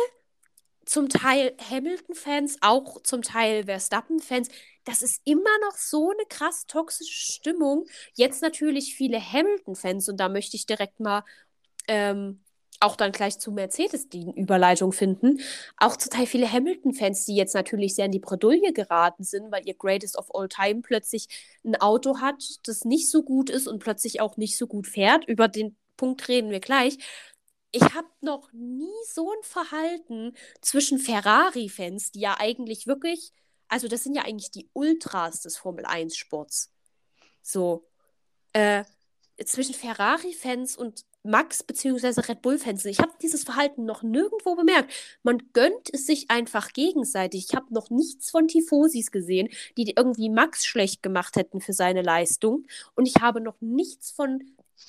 [0.90, 4.48] zum Teil Hamilton-Fans, auch zum Teil Verstappen-Fans.
[4.82, 7.86] Das ist immer noch so eine krass toxische Stimmung.
[8.14, 11.22] Jetzt natürlich viele Hamilton-Fans und da möchte ich direkt mal
[11.86, 12.42] ähm,
[12.80, 15.38] auch dann gleich zu Mercedes die Überleitung finden.
[15.76, 19.68] Auch zum Teil viele Hamilton-Fans, die jetzt natürlich sehr in die Bredouille geraten sind, weil
[19.68, 21.28] ihr Greatest of All Time plötzlich
[21.64, 25.24] ein Auto hat, das nicht so gut ist und plötzlich auch nicht so gut fährt.
[25.28, 26.98] Über den Punkt reden wir gleich
[27.72, 33.32] ich habe noch nie so ein Verhalten zwischen Ferrari-Fans, die ja eigentlich wirklich,
[33.68, 36.72] also das sind ja eigentlich die Ultras des Formel 1-Sports.
[37.42, 37.86] So,
[38.52, 38.84] äh,
[39.44, 42.20] zwischen Ferrari-Fans und Max bzw.
[42.22, 42.84] Red Bull-Fans.
[42.86, 44.92] Ich habe dieses Verhalten noch nirgendwo bemerkt.
[45.22, 47.46] Man gönnt es sich einfach gegenseitig.
[47.50, 52.02] Ich habe noch nichts von Tifosis gesehen, die irgendwie Max schlecht gemacht hätten für seine
[52.02, 52.66] Leistung.
[52.96, 54.42] Und ich habe noch nichts von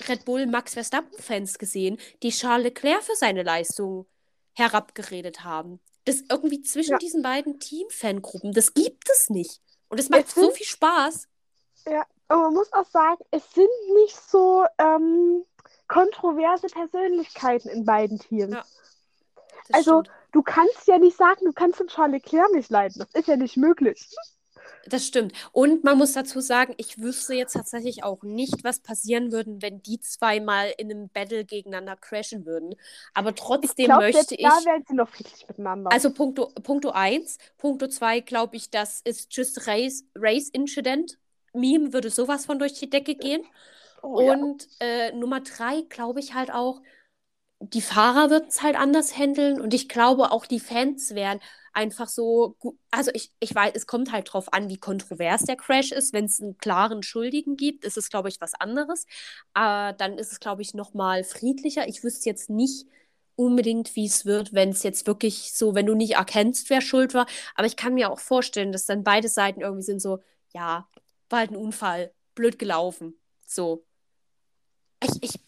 [0.08, 4.08] Red Bull Max Verstappen-Fans gesehen, die Charles Leclerc für seine Leistung
[4.54, 5.80] herabgeredet haben.
[6.06, 6.98] Das irgendwie zwischen ja.
[6.98, 9.62] diesen beiden Team-Fangruppen, das gibt es nicht.
[9.90, 11.28] Und es macht es so viel Spaß.
[11.86, 15.44] Ja, aber man muss auch sagen, es sind nicht so ähm,
[15.88, 18.54] kontroverse Persönlichkeiten in beiden Teams.
[18.54, 18.64] Ja,
[19.74, 20.18] also, stimmt.
[20.32, 23.00] du kannst ja nicht sagen, du kannst den Charles Leclerc nicht leiden.
[23.00, 24.08] Das ist ja nicht möglich.
[24.88, 25.34] Das stimmt.
[25.52, 29.82] Und man muss dazu sagen, ich wüsste jetzt tatsächlich auch nicht, was passieren würde, wenn
[29.82, 32.76] die zwei mal in einem Battle gegeneinander crashen würden.
[33.14, 34.44] Aber trotzdem ich glaub, möchte ich.
[34.44, 35.92] Da wären sie noch friedlich miteinander.
[35.92, 37.38] Also Punkto, Punkto 1.
[37.58, 41.18] Punkto 2 glaube ich, das ist just Race, Race Incident.
[41.54, 43.44] Meme würde sowas von durch die Decke gehen.
[44.02, 44.88] Oh, Und ja.
[44.88, 46.82] äh, Nummer 3 glaube ich halt auch,
[47.60, 51.40] die Fahrer würden es halt anders handeln und ich glaube auch die Fans wären
[51.74, 52.58] einfach so,
[52.92, 56.14] also ich, ich weiß, es kommt halt drauf an, wie kontrovers der Crash ist.
[56.14, 59.06] Wenn es einen klaren Schuldigen gibt, ist es, glaube ich, was anderes.
[59.56, 61.88] Äh, dann ist es, glaube ich, nochmal friedlicher.
[61.88, 62.88] Ich wüsste jetzt nicht
[63.36, 67.14] unbedingt, wie es wird, wenn es jetzt wirklich so, wenn du nicht erkennst, wer schuld
[67.14, 67.26] war.
[67.56, 70.20] Aber ich kann mir auch vorstellen, dass dann beide Seiten irgendwie sind so,
[70.54, 70.88] ja,
[71.30, 73.16] war halt ein Unfall, blöd gelaufen.
[73.46, 73.86] So.
[75.04, 75.40] Ich, ich,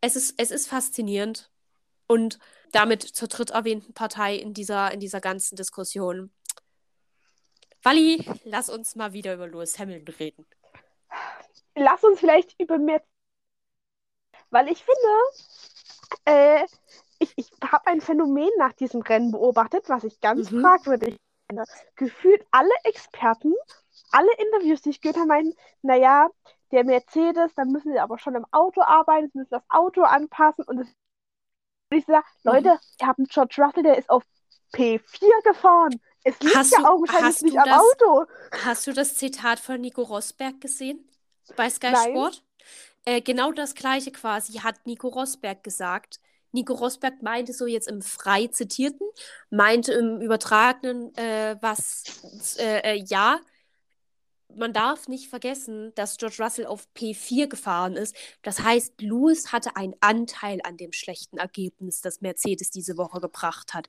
[0.00, 1.50] es ist, es ist faszinierend.
[2.06, 2.38] Und
[2.74, 6.32] damit zur dritt erwähnten Partei in dieser, in dieser ganzen Diskussion.
[7.82, 10.46] Wally, lass uns mal wieder über Lewis Hamilton reden.
[11.76, 13.02] Lass uns vielleicht über mehr.
[14.50, 16.64] Weil ich finde, äh,
[17.18, 20.62] ich, ich habe ein Phänomen nach diesem Rennen beobachtet, was ich ganz mhm.
[20.62, 21.16] fragwürdig
[21.48, 21.64] finde.
[21.96, 23.52] Gefühlt alle Experten,
[24.12, 26.30] alle Interviews, die ich gehört habe, meinen, naja,
[26.70, 30.64] der Mercedes, da müssen sie aber schon im Auto arbeiten, sie müssen das Auto anpassen
[30.64, 30.88] und, und
[31.90, 32.50] ich sage, mhm.
[32.50, 34.24] Leute, ihr habt einen George Russell, der ist auf
[34.74, 36.00] P4 gefahren.
[36.24, 38.26] Es liegt hast ja augenscheinlich nicht am das, Auto.
[38.64, 41.06] Hast du das Zitat von Nico Rosberg gesehen?
[41.56, 42.10] Bei Sky Nein.
[42.10, 42.42] Sport?
[43.04, 46.20] Äh, genau das gleiche quasi hat Nico Rosberg gesagt.
[46.52, 49.06] Nico Rosberg meinte so jetzt im frei zitierten,
[49.50, 53.40] meinte im übertragenen, äh, was, äh, äh, ja,
[54.54, 58.14] man darf nicht vergessen, dass George Russell auf P4 gefahren ist.
[58.42, 63.74] Das heißt, Lewis hatte einen Anteil an dem schlechten Ergebnis, das Mercedes diese Woche gebracht
[63.74, 63.88] hat.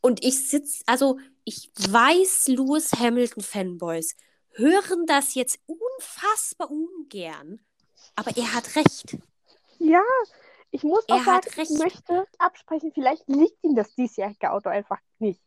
[0.00, 4.14] Und ich sitze, also ich weiß, Lewis Hamilton Fanboys
[4.52, 7.60] hören das jetzt unfassbar ungern,
[8.14, 9.18] aber er hat recht.
[9.78, 10.02] Ja,
[10.70, 14.98] ich muss er auch sagen, ich möchte absprechen, vielleicht liegt ihm das diesjährige Auto einfach
[15.18, 15.40] nicht.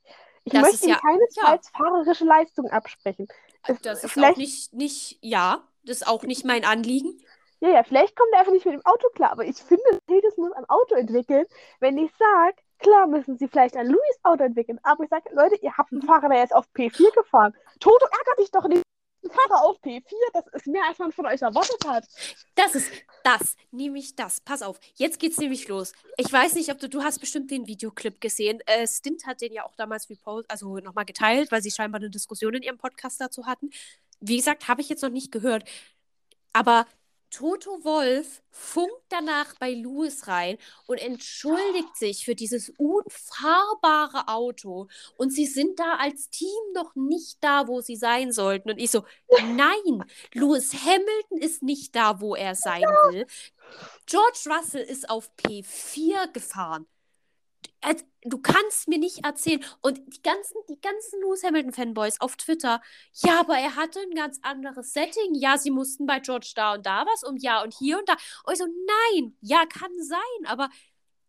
[0.43, 1.77] Ich das möchte ihm ja, keinesfalls ja.
[1.77, 3.27] fahrerische Leistung absprechen.
[3.67, 7.21] Das, das ist vielleicht, auch nicht, nicht, ja, das ist auch nicht mein Anliegen.
[7.59, 10.35] Ja, ja, vielleicht kommt er einfach nicht mit dem Auto klar, aber ich finde, Mercedes
[10.37, 11.45] muss ein Auto entwickeln,
[11.79, 15.55] wenn ich sage, Klar müssen sie vielleicht ein Louis Auto entwickeln, aber ich sage, Leute,
[15.61, 17.53] ihr habt einen Fahrer, der ist auf P4 gefahren.
[17.79, 18.81] Toto ärgert dich doch nicht.
[19.29, 20.03] Fahrer auf P4,
[20.33, 22.07] das ist mehr, als man von euch erwartet hat.
[22.55, 22.91] Das ist
[23.23, 24.41] das, nämlich das.
[24.41, 25.93] Pass auf, jetzt geht's nämlich los.
[26.17, 28.59] Ich weiß nicht, ob du, du hast bestimmt den Videoclip gesehen.
[28.65, 32.09] Äh, Stint hat den ja auch damals repost, also nochmal geteilt, weil sie scheinbar eine
[32.09, 33.69] Diskussion in ihrem Podcast dazu hatten.
[34.19, 35.63] Wie gesagt, habe ich jetzt noch nicht gehört.
[36.53, 36.85] Aber
[37.31, 44.87] Toto Wolf funkt danach bei Louis rein und entschuldigt sich für dieses unfahrbare Auto.
[45.17, 48.69] Und sie sind da als Team noch nicht da, wo sie sein sollten.
[48.69, 49.05] Und ich so,
[49.41, 53.25] nein, Louis Hamilton ist nicht da, wo er sein will.
[54.05, 56.85] George Russell ist auf P4 gefahren
[58.23, 59.63] du kannst mir nicht erzählen.
[59.81, 62.81] Und die ganzen, die ganzen Lewis Hamilton-Fanboys auf Twitter,
[63.13, 65.33] ja, aber er hatte ein ganz anderes Setting.
[65.35, 68.13] Ja, sie mussten bei George da und da was und ja und hier und da.
[68.45, 70.69] Und ich so, nein, ja, kann sein, aber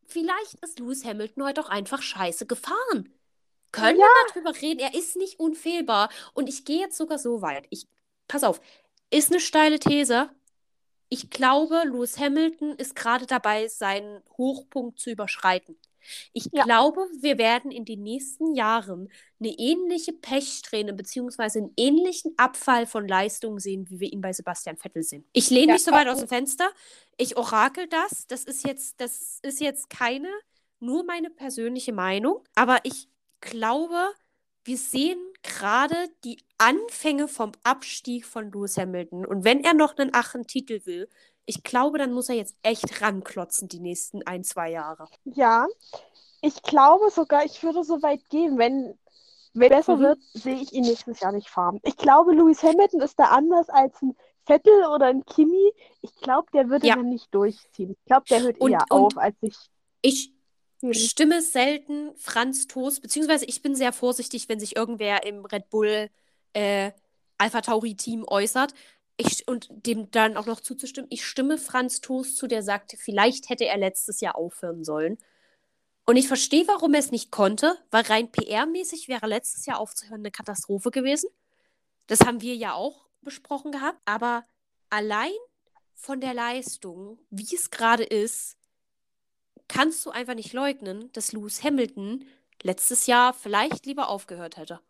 [0.07, 3.13] vielleicht ist Lewis Hamilton heute auch einfach scheiße gefahren.
[3.73, 4.05] Können ja.
[4.05, 4.81] wir darüber reden?
[4.81, 6.11] Er ist nicht unfehlbar.
[6.35, 7.67] Und ich gehe jetzt sogar so weit.
[7.71, 7.89] Ich,
[8.29, 8.61] pass auf,
[9.11, 10.29] ist eine steile These.
[11.09, 15.79] Ich glaube, Lewis Hamilton ist gerade dabei, seinen Hochpunkt zu überschreiten.
[16.33, 16.65] Ich ja.
[16.65, 19.11] glaube, wir werden in den nächsten Jahren
[19.41, 21.59] eine ähnliche Pechsträhne bzw.
[21.59, 25.25] einen ähnlichen Abfall von Leistungen sehen, wie wir ihn bei Sebastian Vettel sehen.
[25.33, 25.73] Ich lehne ja.
[25.75, 26.71] nicht so weit aus dem Fenster.
[27.17, 28.27] Ich orakel das.
[28.27, 30.29] Das ist jetzt, das ist jetzt keine,
[30.81, 32.43] nur meine persönliche Meinung.
[32.55, 33.09] Aber ich
[33.41, 34.13] glaube,
[34.65, 39.27] wir sehen gerade die Anfänge vom Abstieg von Lewis Hamilton.
[39.27, 41.09] Und wenn er noch einen achten Titel will,
[41.47, 45.09] ich glaube, dann muss er jetzt echt ranklotzen die nächsten ein, zwei Jahre.
[45.25, 45.67] Ja,
[46.41, 48.99] ich glaube sogar, ich würde so weit gehen, wenn,
[49.55, 50.01] wenn besser mhm.
[50.01, 51.81] wird, sehe ich ihn nächstes Jahr nicht fahren.
[51.85, 55.73] Ich glaube, Lewis Hamilton ist da anders als ein Vettel oder ein Kimi.
[56.01, 56.97] Ich glaube, der würde ja.
[56.97, 57.93] dann nicht durchziehen.
[57.93, 59.57] Ich glaube, der hört und, eher und auf, als ich.
[60.01, 60.33] Ich
[60.81, 60.95] hm.
[60.95, 66.09] stimme selten Franz Toast, beziehungsweise ich bin sehr vorsichtig, wenn sich irgendwer im Red Bull
[66.55, 66.91] äh,
[67.39, 68.75] Alpha Tauri Team äußert
[69.17, 73.49] ich, und dem dann auch noch zuzustimmen, ich stimme Franz Toast zu, der sagte, vielleicht
[73.49, 75.19] hätte er letztes Jahr aufhören sollen.
[76.05, 80.21] Und ich verstehe, warum er es nicht konnte, weil rein PR-mäßig wäre letztes Jahr aufzuhören
[80.21, 81.31] eine Katastrophe gewesen.
[82.09, 84.01] Das haben wir ja auch besprochen gehabt.
[84.05, 84.45] Aber
[84.91, 85.33] allein
[85.95, 88.57] von der Leistung, wie es gerade ist,
[89.69, 92.25] kannst du einfach nicht leugnen, dass Lewis Hamilton
[92.63, 94.81] letztes Jahr vielleicht lieber aufgehört hätte.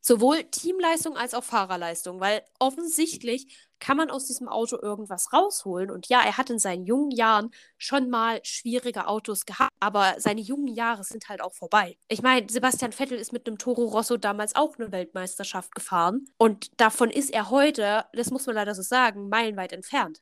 [0.00, 5.90] Sowohl Teamleistung als auch Fahrerleistung, weil offensichtlich kann man aus diesem Auto irgendwas rausholen.
[5.90, 10.40] Und ja, er hat in seinen jungen Jahren schon mal schwierige Autos gehabt, aber seine
[10.40, 11.96] jungen Jahre sind halt auch vorbei.
[12.08, 16.80] Ich meine, Sebastian Vettel ist mit einem Toro Rosso damals auch eine Weltmeisterschaft gefahren und
[16.80, 20.20] davon ist er heute, das muss man leider so sagen, meilenweit entfernt.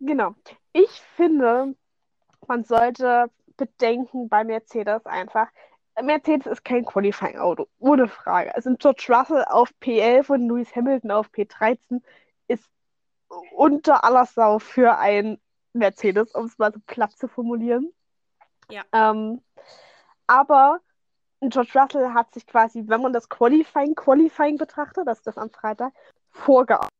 [0.00, 0.34] Genau.
[0.72, 1.74] Ich finde,
[2.46, 5.48] man sollte bedenken bei Mercedes einfach,
[6.02, 8.54] Mercedes ist kein Qualifying-Auto, ohne Frage.
[8.54, 12.02] Also ein George Russell auf P11 und Lewis Hamilton auf P13
[12.48, 12.68] ist
[13.52, 15.38] unter aller Sau für ein
[15.72, 17.92] Mercedes, um es mal so platt zu formulieren.
[18.70, 18.82] Ja.
[18.92, 19.42] Ähm,
[20.26, 20.80] aber
[21.40, 25.50] George Russell hat sich quasi, wenn man das Qualifying, Qualifying betrachtet, das ist das am
[25.50, 25.92] Freitag,
[26.30, 26.90] vorgearbeitet.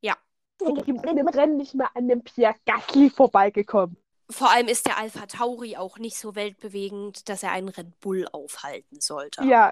[0.00, 0.16] Ja.
[0.60, 3.96] Im Rennen nicht mehr an dem Pierre Gasly vorbeigekommen.
[4.30, 8.26] Vor allem ist der Alpha Tauri auch nicht so weltbewegend, dass er einen Red Bull
[8.32, 9.44] aufhalten sollte.
[9.44, 9.70] Ja.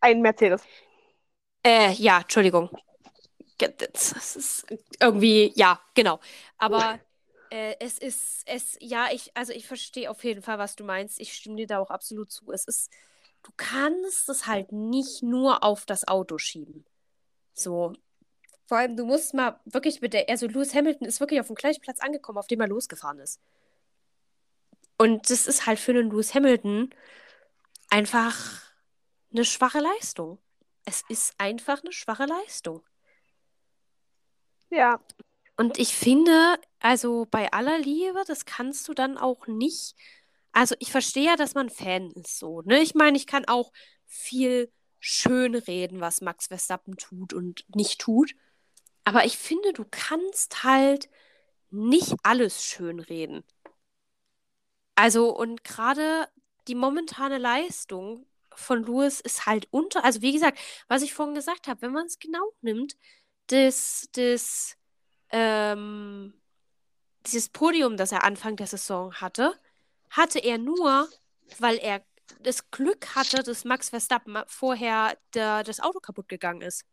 [0.00, 0.62] ein Mercedes.
[1.64, 2.70] Äh, ja, Entschuldigung.
[3.58, 4.66] Das ist
[5.00, 6.20] irgendwie, ja, genau.
[6.58, 7.00] Aber
[7.50, 11.20] äh, es ist, es, ja, ich, also ich verstehe auf jeden Fall, was du meinst.
[11.20, 12.50] Ich stimme dir da auch absolut zu.
[12.52, 12.90] Es ist,
[13.42, 16.84] du kannst es halt nicht nur auf das Auto schieben.
[17.54, 17.94] So.
[18.66, 21.56] Vor allem, du musst mal wirklich mit der, also Lewis Hamilton ist wirklich auf dem
[21.56, 23.40] gleichen Platz angekommen, auf dem er losgefahren ist.
[24.96, 26.90] Und das ist halt für einen Lewis Hamilton
[27.90, 28.62] einfach
[29.32, 30.38] eine schwache Leistung.
[30.84, 32.82] Es ist einfach eine schwache Leistung.
[34.70, 35.00] Ja.
[35.56, 39.94] Und ich finde, also bei aller Liebe, das kannst du dann auch nicht.
[40.52, 42.80] Also ich verstehe ja, dass man Fan ist so, ne?
[42.80, 43.72] Ich meine, ich kann auch
[44.06, 48.34] viel schön reden, was Max Verstappen tut und nicht tut.
[49.04, 51.08] Aber ich finde, du kannst halt
[51.70, 53.44] nicht alles schön reden.
[54.94, 56.28] Also, und gerade
[56.68, 61.66] die momentane Leistung von Lewis ist halt unter, also wie gesagt, was ich vorhin gesagt
[61.66, 62.96] habe, wenn man es genau nimmt,
[63.48, 64.76] das, das,
[65.30, 66.32] ähm,
[67.26, 69.58] dieses Podium, das er Anfang der Saison hatte,
[70.10, 71.08] hatte er nur,
[71.58, 72.02] weil er
[72.40, 76.84] das Glück hatte, dass Max Verstappen vorher der, das Auto kaputt gegangen ist.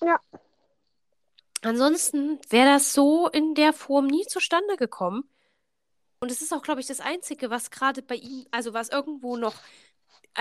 [0.00, 0.20] Ja.
[1.66, 5.28] Ansonsten wäre das so in der Form nie zustande gekommen.
[6.20, 9.36] Und es ist auch, glaube ich, das Einzige, was gerade bei ihm, also was irgendwo
[9.36, 9.54] noch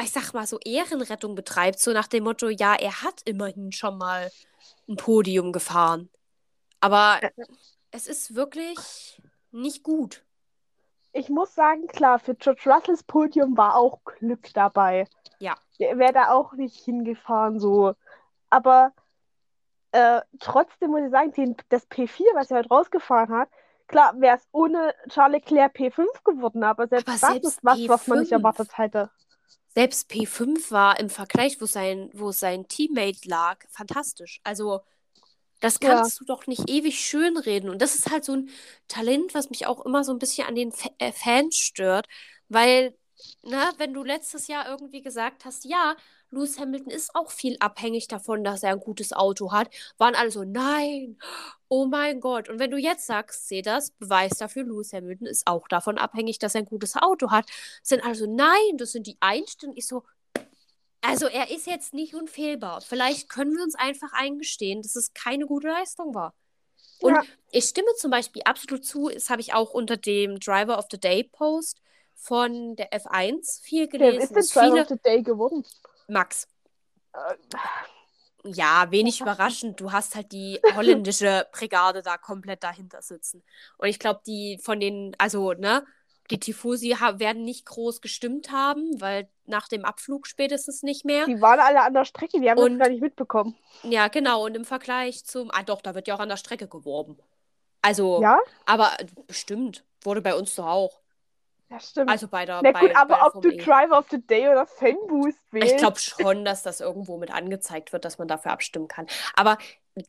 [0.01, 3.97] ich sag mal, so Ehrenrettung betreibt, so nach dem Motto, ja, er hat immerhin schon
[3.97, 4.31] mal
[4.87, 6.09] ein Podium gefahren.
[6.79, 7.19] Aber
[7.91, 10.23] es ist wirklich nicht gut.
[11.13, 15.07] Ich muss sagen, klar, für George Russells Podium war auch Glück dabei.
[15.39, 15.55] Ja.
[15.79, 17.93] Der wäre da auch nicht hingefahren, so.
[18.49, 18.91] Aber
[19.95, 23.49] äh, trotzdem muss ich sagen, den, das P4, was er heute rausgefahren hat,
[23.87, 27.77] klar, wäre es ohne Charles Leclerc P5 geworden, aber selbst aber das selbst ist was,
[27.79, 27.89] P5.
[27.89, 29.09] was man nicht erwartet hätte
[29.75, 34.39] selbst P5 war im Vergleich, wo sein, wo sein Teammate lag, fantastisch.
[34.43, 34.81] Also,
[35.59, 36.19] das kannst ja.
[36.19, 37.69] du doch nicht ewig schönreden.
[37.69, 38.49] Und das ist halt so ein
[38.87, 42.07] Talent, was mich auch immer so ein bisschen an den F äh, Fans stört,
[42.47, 42.97] weil,
[43.43, 45.95] na, wenn du letztes Jahr irgendwie gesagt hast, ja,
[46.35, 50.31] Lewis Hamilton ist auch viel abhängig davon, dass er ein gutes Auto hat, waren alle
[50.31, 51.17] so, nein,
[51.69, 52.49] oh mein Gott.
[52.49, 56.37] Und wenn du jetzt sagst, seh das, Beweis dafür, Lewis Hamilton ist auch davon abhängig,
[56.39, 57.45] dass er ein gutes Auto hat,
[57.81, 59.77] sind also, nein, das sind die Einstellungen.
[59.77, 60.03] Ich so,
[61.01, 62.81] also er ist jetzt nicht unfehlbar.
[62.81, 66.33] Vielleicht können wir uns einfach eingestehen, dass es keine gute Leistung war.
[66.99, 67.23] Und ja.
[67.51, 70.99] ich stimme zum Beispiel absolut zu, das habe ich auch unter dem Driver of the
[70.99, 71.81] Day Post
[72.15, 74.17] von der F1 viel gelesen.
[74.17, 74.81] Wer ist denn Driver viele...
[74.81, 75.63] of the Day geworden?
[76.07, 76.47] Max.
[78.43, 79.79] Ja, wenig überraschend.
[79.79, 83.43] Du hast halt die holländische Brigade da komplett dahinter sitzen.
[83.77, 85.85] Und ich glaube, die von den, also, ne,
[86.31, 91.25] die Tifosi werden nicht groß gestimmt haben, weil nach dem Abflug spätestens nicht mehr.
[91.25, 93.55] Die waren alle an der Strecke, die haben und, das gar nicht mitbekommen.
[93.83, 94.45] Ja, genau.
[94.45, 95.51] Und im Vergleich zum.
[95.51, 97.17] Ah, doch, da wird ja auch an der Strecke geworben.
[97.81, 98.21] Also.
[98.21, 98.39] Ja?
[98.65, 98.91] Aber
[99.27, 99.83] bestimmt.
[100.03, 101.01] Wurde bei uns doch auch.
[101.75, 102.09] Ja, stimmt.
[102.09, 102.61] Also bei der.
[102.63, 103.57] Na gut, bei, aber bei ob du e.
[103.57, 105.73] Driver of the Day oder Fanboost wählst.
[105.73, 109.07] Ich glaube schon, dass das irgendwo mit angezeigt wird, dass man dafür abstimmen kann.
[109.35, 109.57] Aber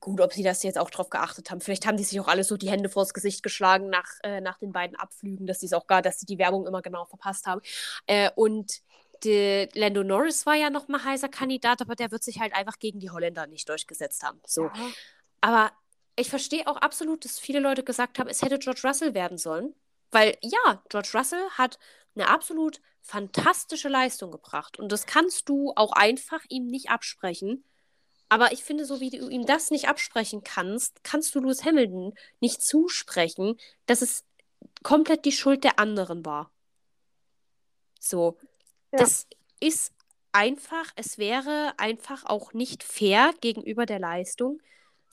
[0.01, 1.61] gut, ob sie das jetzt auch drauf geachtet haben.
[1.61, 4.59] Vielleicht haben die sich auch alle so die Hände vors Gesicht geschlagen nach, äh, nach
[4.59, 7.47] den beiden Abflügen, dass sie es auch gar, dass sie die Werbung immer genau verpasst
[7.47, 7.61] haben.
[8.07, 8.81] Äh, und
[9.25, 12.79] die, Lando Norris war ja noch mal heißer Kandidat, aber der wird sich halt einfach
[12.79, 14.41] gegen die Holländer nicht durchgesetzt haben.
[14.47, 14.65] So.
[14.65, 14.73] Ja.
[15.41, 15.73] Aber
[16.17, 19.75] ich verstehe auch absolut, dass viele Leute gesagt haben, es hätte George Russell werden sollen.
[20.11, 21.79] Weil ja, George Russell hat
[22.15, 24.79] eine absolut fantastische Leistung gebracht.
[24.79, 27.65] Und das kannst du auch einfach ihm nicht absprechen.
[28.29, 32.15] Aber ich finde, so wie du ihm das nicht absprechen kannst, kannst du Lewis Hamilton
[32.41, 34.25] nicht zusprechen, dass es
[34.83, 36.51] komplett die Schuld der anderen war.
[38.01, 38.37] So.
[38.93, 38.99] Ja.
[38.99, 39.27] Das
[39.61, 39.93] ist
[40.33, 44.61] einfach, es wäre einfach auch nicht fair gegenüber der Leistung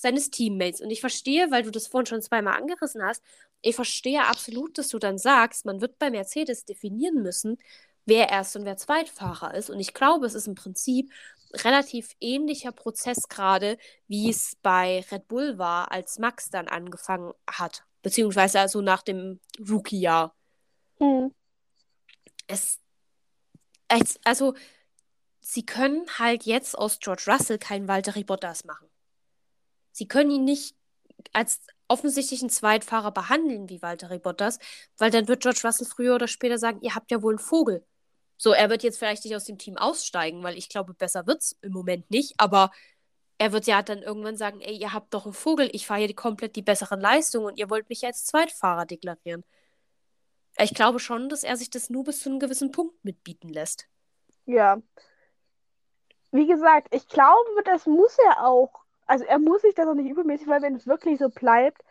[0.03, 0.81] seines Teammates.
[0.81, 3.23] Und ich verstehe, weil du das vorhin schon zweimal angerissen hast,
[3.61, 7.57] ich verstehe absolut, dass du dann sagst, man wird bei Mercedes definieren müssen,
[8.05, 9.69] wer Erst- und wer Zweitfahrer ist.
[9.69, 11.09] Und ich glaube, es ist im Prinzip
[11.53, 17.85] relativ ähnlicher Prozess gerade, wie es bei Red Bull war, als Max dann angefangen hat.
[18.01, 20.35] Beziehungsweise also nach dem Rookie-Jahr.
[20.99, 21.33] Hm.
[22.47, 22.81] Es,
[24.25, 24.55] also,
[25.39, 28.89] sie können halt jetzt aus George Russell keinen Walter Bottas machen.
[29.93, 30.75] Sie können ihn nicht
[31.31, 34.59] als offensichtlichen Zweitfahrer behandeln wie Valtteri Bottas,
[34.97, 37.85] weil dann wird George Russell früher oder später sagen, ihr habt ja wohl einen Vogel.
[38.37, 41.41] So, er wird jetzt vielleicht nicht aus dem Team aussteigen, weil ich glaube, besser wird
[41.41, 42.71] es im Moment nicht, aber
[43.37, 46.15] er wird ja dann irgendwann sagen, ey, ihr habt doch einen Vogel, ich fahre hier
[46.15, 49.43] komplett die besseren Leistungen und ihr wollt mich als Zweitfahrer deklarieren.
[50.57, 53.87] Ich glaube schon, dass er sich das nur bis zu einem gewissen Punkt mitbieten lässt.
[54.45, 54.81] Ja.
[56.31, 58.82] wie gesagt, ich glaube, das muss er auch.
[59.07, 61.81] Also er muss sich das auch nicht übermäßig, weil wenn es wirklich so bleibt,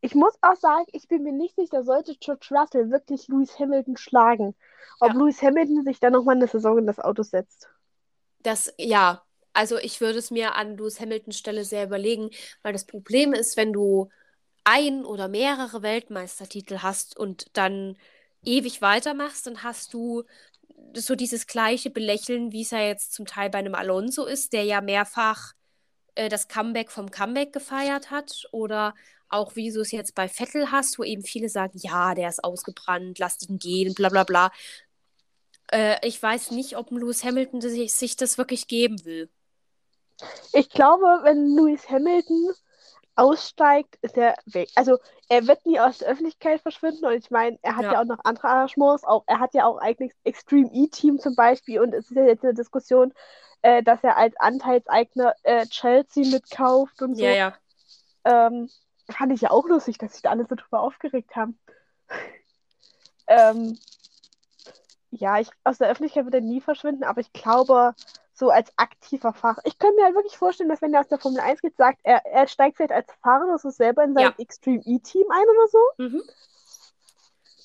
[0.00, 3.96] ich muss auch sagen, ich bin mir nicht sicher, sollte George Russell wirklich Lewis Hamilton
[3.96, 4.54] schlagen,
[5.00, 5.14] ob ja.
[5.14, 7.68] Lewis Hamilton sich dann nochmal eine Saison in das Auto setzt.
[8.42, 12.30] Das, ja, also ich würde es mir an Lewis Hamiltons Stelle sehr überlegen,
[12.62, 14.10] weil das Problem ist, wenn du
[14.64, 17.96] ein oder mehrere Weltmeistertitel hast und dann
[18.44, 20.24] ewig weitermachst, dann hast du
[20.94, 24.64] so dieses gleiche Belächeln, wie es ja jetzt zum Teil bei einem Alonso ist, der
[24.64, 25.54] ja mehrfach
[26.14, 28.46] äh, das Comeback vom Comeback gefeiert hat.
[28.52, 28.94] Oder
[29.28, 32.44] auch wie du es jetzt bei Vettel hast, wo eben viele sagen, ja, der ist
[32.44, 34.50] ausgebrannt, lass ihn gehen, bla bla bla.
[35.72, 39.28] Äh, ich weiß nicht, ob Lewis Hamilton sich, sich das wirklich geben will.
[40.52, 42.52] Ich glaube, wenn Lewis Hamilton
[43.16, 44.68] aussteigt, ist er weg.
[44.74, 44.98] Also
[45.28, 47.92] er wird nie aus der Öffentlichkeit verschwinden und ich meine, er hat ja.
[47.94, 48.00] ja.
[48.00, 51.94] auch noch andere Arrangements, auch er hat ja auch eigentlich Extreme E-Team zum Beispiel und
[51.94, 53.12] es ist ja jetzt eine Diskussion,
[53.64, 57.24] äh, dass er als Anteilseigner äh, Chelsea mitkauft und so.
[57.24, 57.54] Ja, ja.
[58.24, 58.68] Ähm,
[59.08, 61.58] fand ich ja auch lustig, dass sich da alle so drüber aufgeregt haben.
[63.26, 63.78] ähm,
[65.10, 67.94] ja, ich, aus der Öffentlichkeit wird er nie verschwinden, aber ich glaube,
[68.34, 69.62] so als aktiver Fahrer.
[69.64, 72.00] Ich könnte mir halt wirklich vorstellen, dass wenn er aus der Formel 1 geht, sagt,
[72.02, 74.34] er, er steigt vielleicht als Fahrer so selber in sein ja.
[74.36, 75.78] Extreme E-Team ein oder so.
[75.96, 76.22] Mhm.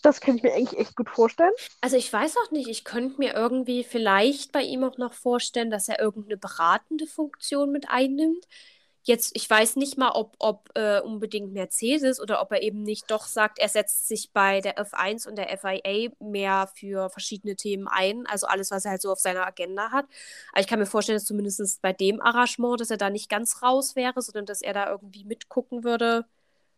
[0.01, 1.53] Das könnte ich mir eigentlich echt gut vorstellen.
[1.81, 5.71] Also ich weiß auch nicht, ich könnte mir irgendwie vielleicht bei ihm auch noch vorstellen,
[5.71, 8.45] dass er irgendeine beratende Funktion mit einnimmt.
[9.03, 13.09] Jetzt, ich weiß nicht mal, ob, ob äh, unbedingt Mercedes oder ob er eben nicht
[13.09, 17.87] doch sagt, er setzt sich bei der F1 und der FIA mehr für verschiedene Themen
[17.87, 20.05] ein, also alles, was er halt so auf seiner Agenda hat.
[20.51, 23.63] Aber ich kann mir vorstellen, dass zumindest bei dem Arrangement, dass er da nicht ganz
[23.63, 26.25] raus wäre, sondern dass er da irgendwie mitgucken würde.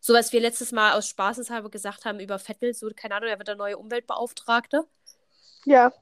[0.02, 3.38] So was wir letztes Mal aus Spaßeshalber gesagt haben über Vettel, so, keine Ahnung, er
[3.38, 4.86] wird der neue Umweltbeauftragte.
[5.66, 5.94] Ja.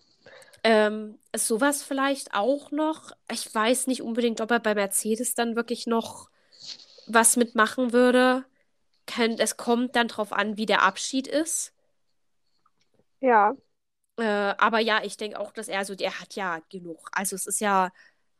[0.63, 3.11] Ähm, sowas vielleicht auch noch.
[3.31, 6.29] Ich weiß nicht unbedingt, ob er bei Mercedes dann wirklich noch
[7.07, 8.45] was mitmachen würde.
[9.37, 11.73] Es kommt dann drauf an, wie der Abschied ist.
[13.21, 13.53] Ja.
[14.17, 17.09] Äh, aber ja, ich denke auch, dass er so, der hat ja genug.
[17.11, 17.91] Also es ist ja,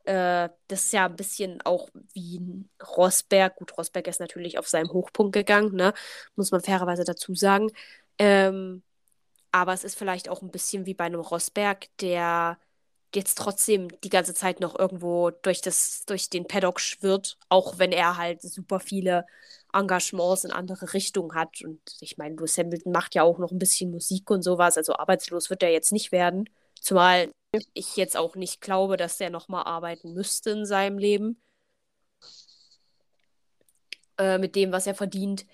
[0.10, 2.42] äh, das ist ja ein bisschen auch wie
[2.98, 3.56] Rosberg.
[3.58, 5.94] Gut, Rosberg ist natürlich auf seinem Hochpunkt gegangen, ne?
[6.36, 7.72] Muss man fairerweise dazu sagen.
[8.18, 8.82] Ähm,
[9.52, 12.58] aber es ist vielleicht auch ein bisschen wie bei einem Rosberg, der
[13.14, 17.92] jetzt trotzdem die ganze Zeit noch irgendwo durch, das, durch den Paddock schwirrt, auch wenn
[17.92, 19.28] er halt super viele
[19.74, 21.62] Engagements in andere Richtungen hat.
[21.64, 24.94] Und ich meine, Lewis Hamilton macht ja auch noch ein bisschen Musik und sowas, also
[24.96, 26.50] arbeitslos wird er jetzt nicht werden.
[26.82, 27.32] Zumal
[27.74, 31.42] ich jetzt auch nicht glaube, dass er nochmal arbeiten müsste in seinem Leben.
[34.18, 35.46] Äh, mit dem, was er verdient.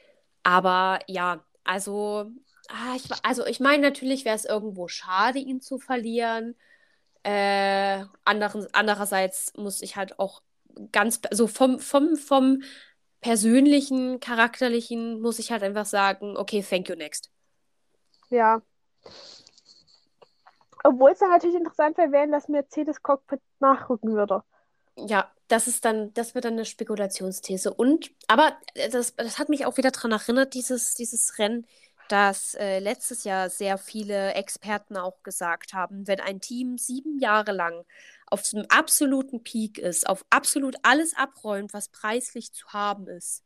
[0.43, 2.31] Aber ja, also
[2.67, 6.55] Ah, ich, also ich meine, natürlich wäre es irgendwo schade, ihn zu verlieren.
[7.23, 10.41] Äh, anderen, andererseits muss ich halt auch
[10.91, 12.63] ganz, so vom, vom, vom
[13.21, 17.31] persönlichen, charakterlichen, muss ich halt einfach sagen, okay, thank you next.
[18.29, 18.61] Ja.
[20.85, 24.43] Obwohl es dann natürlich interessant wäre, wenn das Mercedes-Cockpit nachrücken würde.
[24.95, 27.73] Ja, das ist dann, das wird dann eine Spekulationsthese.
[27.73, 28.53] Und, aber
[28.91, 31.65] das, das hat mich auch wieder daran erinnert, dieses, dieses Rennen
[32.07, 37.51] dass äh, letztes Jahr sehr viele Experten auch gesagt haben, wenn ein Team sieben Jahre
[37.51, 37.85] lang
[38.27, 43.43] auf einem absoluten Peak ist, auf absolut alles abräumt, was preislich zu haben ist,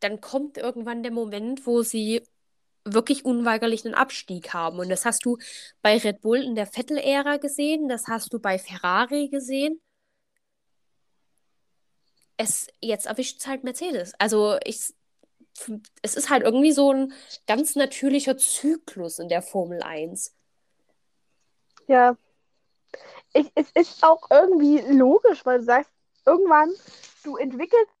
[0.00, 2.22] dann kommt irgendwann der Moment, wo sie
[2.94, 4.78] wirklich unweigerlich einen Abstieg haben.
[4.78, 5.38] Und das hast du
[5.82, 9.80] bei Red Bull in der Vettel-Ära gesehen, das hast du bei Ferrari gesehen.
[12.36, 14.12] Es, jetzt erwischt es halt Mercedes.
[14.18, 14.94] Also ich,
[16.02, 17.12] es ist halt irgendwie so ein
[17.46, 20.34] ganz natürlicher Zyklus in der Formel 1.
[21.88, 22.16] Ja.
[23.32, 25.90] Ich, es ist auch irgendwie logisch, weil du sagst,
[26.24, 26.72] irgendwann,
[27.24, 27.92] du entwickelst,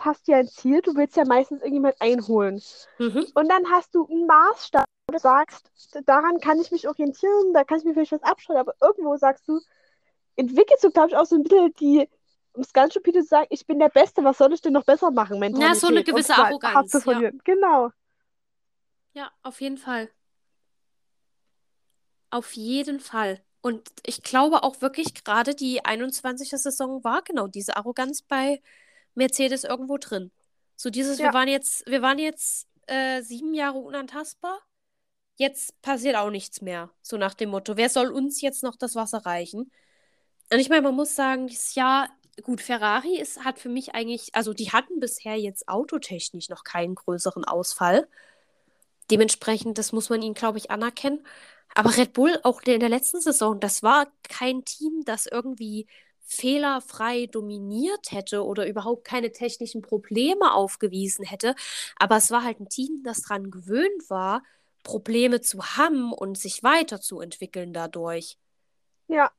[0.00, 2.62] hast ja ein Ziel, du willst ja meistens irgendjemand einholen.
[2.98, 3.26] Mhm.
[3.34, 5.70] Und dann hast du einen Maßstab, wo du sagst,
[6.06, 9.46] daran kann ich mich orientieren, da kann ich mir vielleicht was abschauen, aber irgendwo sagst
[9.48, 9.60] du,
[10.36, 12.08] entwickelst du, glaube ich, auch so ein bisschen die
[12.56, 14.84] um es ganz stupide zu sagen, ich bin der Beste, was soll ich denn noch
[14.84, 15.42] besser machen?
[15.60, 16.92] Ja, so eine gewisse Arroganz.
[17.04, 17.30] Ja.
[17.44, 17.90] Genau.
[19.12, 20.10] Ja, auf jeden Fall.
[22.30, 23.40] Auf jeden Fall.
[23.60, 26.50] Und ich glaube auch wirklich, gerade die 21.
[26.50, 28.62] Saison war genau diese Arroganz bei
[29.16, 30.30] Mercedes irgendwo drin.
[30.76, 31.26] So dieses, ja.
[31.26, 34.58] wir waren jetzt, wir waren jetzt äh, sieben Jahre unantastbar.
[35.36, 36.90] Jetzt passiert auch nichts mehr.
[37.02, 39.70] So nach dem Motto, wer soll uns jetzt noch das Wasser reichen?
[40.52, 42.08] Und ich meine, man muss sagen, dieses Jahr
[42.42, 46.94] gut, Ferrari ist, hat für mich eigentlich, also die hatten bisher jetzt autotechnisch noch keinen
[46.94, 48.08] größeren Ausfall.
[49.10, 51.24] Dementsprechend, das muss man ihnen, glaube ich, anerkennen.
[51.74, 55.86] Aber Red Bull, auch in der letzten Saison, das war kein Team, das irgendwie
[56.26, 61.54] fehlerfrei dominiert hätte oder überhaupt keine technischen Probleme aufgewiesen hätte.
[61.96, 64.42] Aber es war halt ein Team, das daran gewöhnt war,
[64.82, 68.38] Probleme zu haben und sich weiterzuentwickeln dadurch.
[69.08, 69.30] Ja.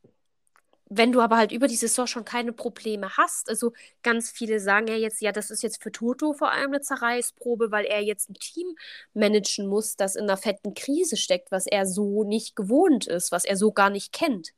[0.90, 3.74] Wenn du aber halt über die Saison schon keine Probleme hast, also
[4.04, 7.72] ganz viele sagen ja jetzt, ja, das ist jetzt für Toto vor allem eine Zerreißprobe,
[7.72, 8.76] weil er jetzt ein Team
[9.14, 13.44] managen muss, das in einer fetten Krise steckt, was er so nicht gewohnt ist, was
[13.44, 14.54] er so gar nicht kennt.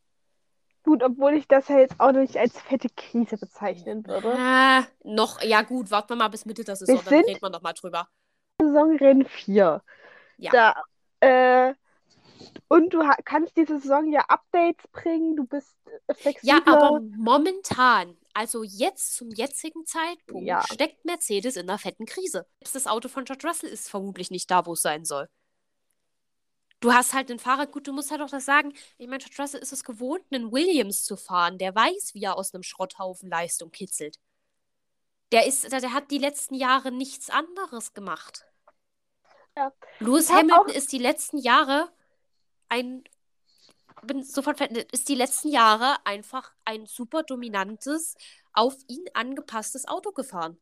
[0.89, 4.31] Gut, obwohl ich das ja jetzt auch nicht als fette Krise bezeichnen würde.
[4.35, 7.49] Äh, noch, ja gut, warten wir mal bis Mitte der Saison, Wir dann reden wir
[7.51, 8.07] noch mal drüber.
[8.59, 9.83] Saisonrennen 4.
[10.37, 10.51] Ja.
[10.51, 10.83] Da,
[11.19, 11.75] äh,
[12.69, 15.77] und du kannst diese Saison ja Updates bringen, du bist
[16.11, 16.55] flexibler.
[16.55, 20.63] Ja, aber momentan, also jetzt zum jetzigen Zeitpunkt, Ja.
[20.63, 22.47] steckt Mercedes in einer fetten Krise.
[22.61, 25.29] Selbst das Auto von George Russell ist vermutlich nicht da, wo es sein soll.
[26.79, 29.41] Du hast halt einen Fahrer, gut, du musst halt auch das sagen, ich meine, George
[29.41, 33.29] Russell ist es gewohnt, einen Williams zu fahren, der weiß, wie er aus einem Schrotthaufen
[33.29, 34.19] Leistung kitzelt.
[35.31, 38.45] Der ist, der, der hat die letzten Jahre nichts anderes gemacht.
[39.57, 39.73] Ja.
[39.99, 41.89] Lewis Hamilton ist die letzten Jahre
[42.69, 43.03] ein
[44.03, 48.15] bin sofort ist die letzten Jahre einfach ein super dominantes,
[48.53, 50.57] auf ihn angepasstes Auto gefahren.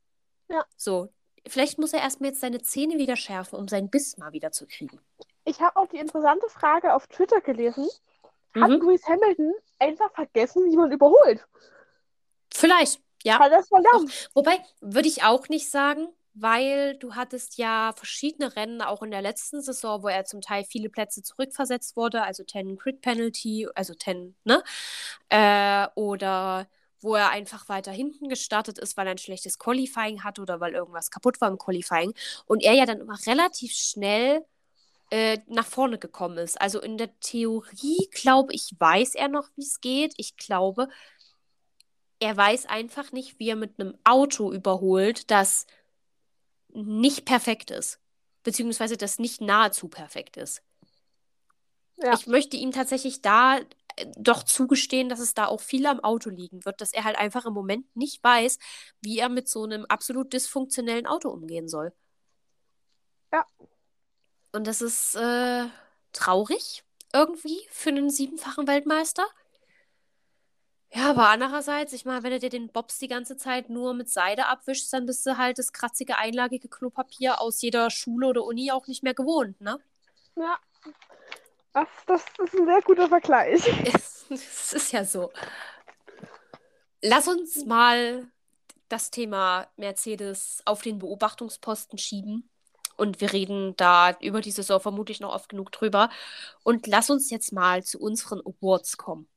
[0.49, 0.65] Ja.
[0.75, 1.13] So,
[1.47, 4.65] vielleicht muss er erstmal jetzt seine Zähne wieder schärfen, um seinen Biss mal wieder zu
[4.65, 4.99] kriegen.
[5.47, 7.87] Ich habe auch die interessante Frage auf Twitter gelesen.
[8.55, 8.81] Hat Mhm.
[8.81, 11.47] Lewis Hamilton einfach vergessen, wie man überholt?
[12.53, 13.39] Vielleicht, ja.
[13.39, 14.29] Hat es verlernt?
[14.33, 19.21] Wobei, würde ich auch nicht sagen, weil du hattest ja verschiedene Rennen, auch in der
[19.21, 23.93] letzten Saison, wo er zum Teil viele Plätze zurückversetzt wurde, also 10 Crit Penalty, also
[23.93, 24.63] 10, ne?
[25.29, 26.67] Äh, oder
[26.99, 30.73] wo er einfach weiter hinten gestartet ist, weil er ein schlechtes Qualifying hatte oder weil
[30.73, 32.13] irgendwas kaputt war im Qualifying.
[32.47, 34.43] Und er ja dann immer relativ schnell
[35.09, 36.59] äh, nach vorne gekommen ist.
[36.59, 40.13] Also in der Theorie, glaube ich, weiß er noch, wie es geht.
[40.17, 40.89] Ich glaube,
[42.19, 45.65] er weiß einfach nicht, wie er mit einem Auto überholt, das
[46.69, 47.99] nicht perfekt ist.
[48.43, 50.61] Beziehungsweise das nicht nahezu perfekt ist.
[51.97, 52.13] Ja.
[52.13, 56.29] Ich möchte ihm tatsächlich da äh, doch zugestehen, dass es da auch viel am Auto
[56.29, 58.59] liegen wird, dass er halt einfach im Moment nicht weiß,
[59.01, 61.93] wie er mit so einem absolut dysfunktionellen Auto umgehen soll.
[63.33, 63.45] Ja.
[64.57, 65.65] Und das ist äh,
[66.13, 66.83] traurig
[67.13, 69.23] irgendwie für einen siebenfachen Weltmeister.
[70.91, 74.09] Ja, aber andererseits, ich meine, wenn du dir den Bobs die ganze Zeit nur mit
[74.09, 78.71] Seide abwischst, dann bist du halt das kratzige, einlagige Klopapier aus jeder Schule oder Uni
[78.71, 79.79] auch nicht mehr gewohnt, ne?
[80.35, 80.57] Ja.
[81.73, 83.61] Das, das ist ein sehr guter Vergleich.
[83.93, 85.31] Es, es ist ja so.
[87.03, 88.25] Lass uns mal
[88.89, 92.49] das Thema Mercedes auf den Beobachtungsposten schieben.
[92.97, 96.09] Und wir reden da über die Saison vermutlich noch oft genug drüber.
[96.63, 99.27] Und lass uns jetzt mal zu unseren Awards kommen.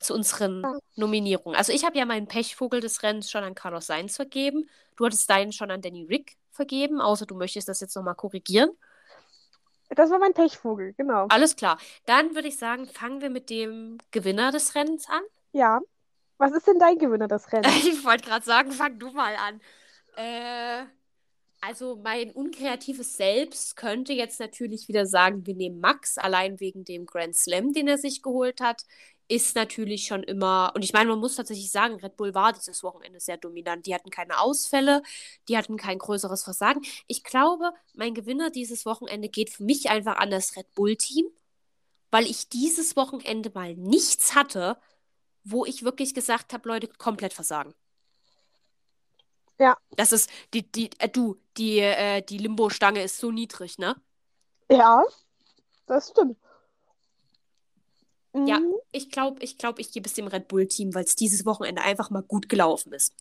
[0.00, 0.62] Zu unseren.
[0.94, 1.56] Nominierungen.
[1.56, 4.68] Also ich habe ja meinen Pechvogel des Rennens schon an Carlos Sainz vergeben.
[4.96, 8.70] Du hattest deinen schon an Danny Rick vergeben, außer du möchtest das jetzt nochmal korrigieren.
[9.90, 11.26] Das war mein Pechvogel, genau.
[11.28, 11.78] Alles klar.
[12.06, 15.22] Dann würde ich sagen, fangen wir mit dem Gewinner des Rennens an.
[15.52, 15.80] Ja.
[16.38, 17.84] Was ist denn dein Gewinner des Rennens?
[17.86, 19.60] Ich wollte gerade sagen, fang du mal an.
[20.16, 20.86] Äh,
[21.66, 27.06] also mein unkreatives Selbst könnte jetzt natürlich wieder sagen, wir nehmen Max, allein wegen dem
[27.06, 28.82] Grand Slam, den er sich geholt hat.
[29.28, 32.84] Ist natürlich schon immer, und ich meine, man muss tatsächlich sagen, Red Bull war dieses
[32.84, 33.84] Wochenende sehr dominant.
[33.86, 35.02] Die hatten keine Ausfälle,
[35.48, 36.82] die hatten kein größeres Versagen.
[37.08, 41.26] Ich glaube, mein Gewinner dieses Wochenende geht für mich einfach an das Red Bull-Team,
[42.12, 44.78] weil ich dieses Wochenende mal nichts hatte,
[45.42, 47.74] wo ich wirklich gesagt habe, Leute, komplett versagen.
[49.58, 49.76] Ja.
[49.96, 53.96] Das ist, die, die, äh, du, die, äh, die Limbo-Stange ist so niedrig, ne?
[54.70, 55.02] Ja,
[55.86, 56.36] das stimmt.
[58.34, 58.60] Ja.
[58.60, 58.74] Mhm.
[58.92, 62.10] Ich glaube, ich glaube, ich gebe es dem Red Bull-Team, weil es dieses Wochenende einfach
[62.10, 63.14] mal gut gelaufen ist.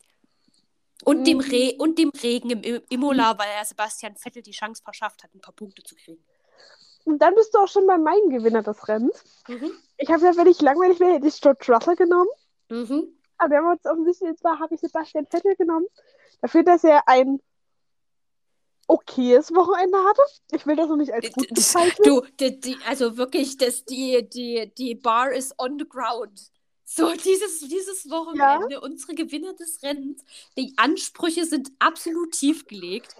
[1.03, 1.43] Und, dem, Mhm.
[1.43, 5.33] Re und dem Regen im I- Imola, weil er Sebastian Vettel die Chance verschafft hat,
[5.33, 6.23] ein paar Punkte zu kriegen.
[7.05, 9.23] Und dann bist du auch schon bei meinem Gewinner des Rennens.
[9.47, 9.71] Mhm.
[9.97, 12.29] Ich habe ja, wenn ich langweilig wäre, hätte ich George Russell genommen.
[12.69, 13.07] Mhm.
[13.37, 15.85] Aber wenn wir uns offensichtlich jetzt war, habe ich Sebastian Vettel genommen.
[16.41, 17.39] Dafür, dass er ein
[18.87, 20.21] okayes Wochenende hatte.
[20.51, 22.03] Ich will das noch nicht als gut bezeichnen.
[22.03, 26.51] Du, die, die, also wirklich, das, die, die, die Bar ist on the ground.
[26.83, 30.23] So, dieses, dieses Wochenende, unsere Gewinner des Rennens,
[30.55, 33.15] die Ansprüche sind absolut tief gelegt.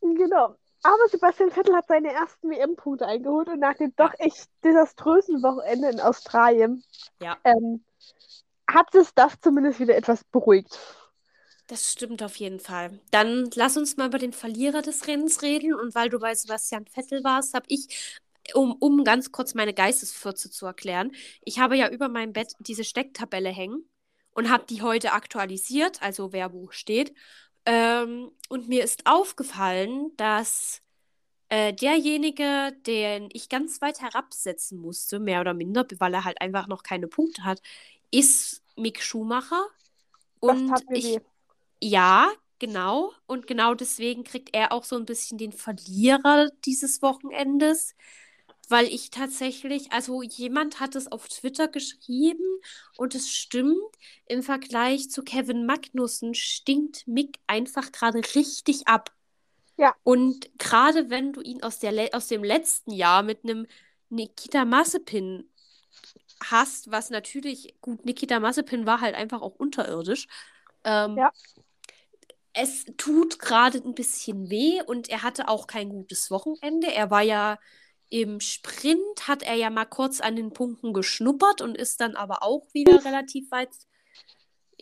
[0.00, 0.56] Genau.
[0.82, 5.90] Aber Sebastian Vettel hat seine ersten WM-Punkte eingeholt und nach dem doch echt desaströsen Wochenende
[5.90, 6.82] in Australien
[7.20, 7.36] Ja.
[7.44, 7.84] ähm,
[8.68, 10.76] hat es das zumindest wieder etwas beruhigt.
[11.72, 13.00] Das stimmt auf jeden Fall.
[13.12, 15.74] Dann lass uns mal über den Verlierer des Rennens reden.
[15.74, 18.20] Und weil du bei Sebastian Vettel warst, habe ich,
[18.54, 22.84] um, um ganz kurz meine Geistesfürze zu erklären, ich habe ja über meinem Bett diese
[22.84, 23.88] Stecktabelle hängen.
[24.34, 27.14] und habe die heute aktualisiert, also wer wo steht.
[27.66, 30.82] Ähm, und mir ist aufgefallen, dass
[31.50, 36.68] äh, derjenige, den ich ganz weit herabsetzen musste, mehr oder minder, weil er halt einfach
[36.68, 37.62] noch keine Punkte hat,
[38.12, 39.66] ist Mick Schumacher.
[40.40, 41.20] Und ich, weh.
[41.82, 43.12] Ja, genau.
[43.26, 47.94] Und genau deswegen kriegt er auch so ein bisschen den Verlierer dieses Wochenendes
[48.68, 52.44] weil ich tatsächlich, also jemand hat es auf Twitter geschrieben
[52.96, 53.76] und es stimmt,
[54.26, 59.12] im Vergleich zu Kevin Magnussen stinkt Mick einfach gerade richtig ab.
[59.76, 59.94] Ja.
[60.04, 63.66] Und gerade wenn du ihn aus, der, aus dem letzten Jahr mit einem
[64.08, 65.50] Nikita Mazepin
[66.44, 70.28] hast, was natürlich, gut, Nikita Mazepin war halt einfach auch unterirdisch.
[70.84, 71.30] Ähm, Ja.
[72.54, 76.92] Es tut gerade ein bisschen weh und er hatte auch kein gutes Wochenende.
[76.92, 77.58] Er war ja
[78.10, 82.42] im Sprint, hat er ja mal kurz an den Punkten geschnuppert und ist dann aber
[82.42, 83.70] auch wieder relativ weit.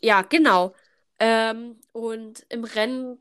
[0.03, 0.75] Ja, genau.
[1.21, 3.19] Ähm, und im Rennen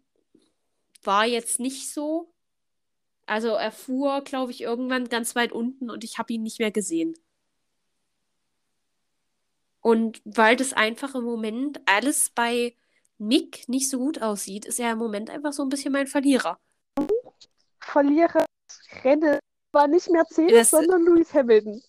[1.03, 2.33] war jetzt nicht so.
[3.27, 6.71] Also er fuhr, glaube ich, irgendwann ganz weit unten und ich habe ihn nicht mehr
[6.71, 7.13] gesehen.
[9.81, 12.75] Und weil das einfach im Moment alles bei
[13.19, 16.57] Mick nicht so gut aussieht, ist er im Moment einfach so ein bisschen mein Verlierer.
[17.81, 18.45] Verlierer
[19.03, 19.39] Rennen
[19.71, 21.83] war nicht Mercedes, Das- sondern Lewis Hamilton.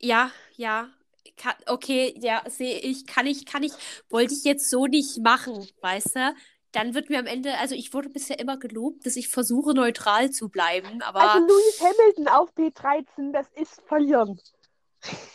[0.00, 0.88] Ja, ja.
[1.36, 3.72] Kann, okay, ja, sehe ich, kann ich, kann ich,
[4.10, 6.34] wollte ich jetzt so nicht machen, weißt du?
[6.72, 10.30] Dann wird mir am Ende, also ich wurde bisher immer gelobt, dass ich versuche, neutral
[10.30, 14.40] zu bleiben, aber Also Lewis Hamilton auf P13, das ist verlieren.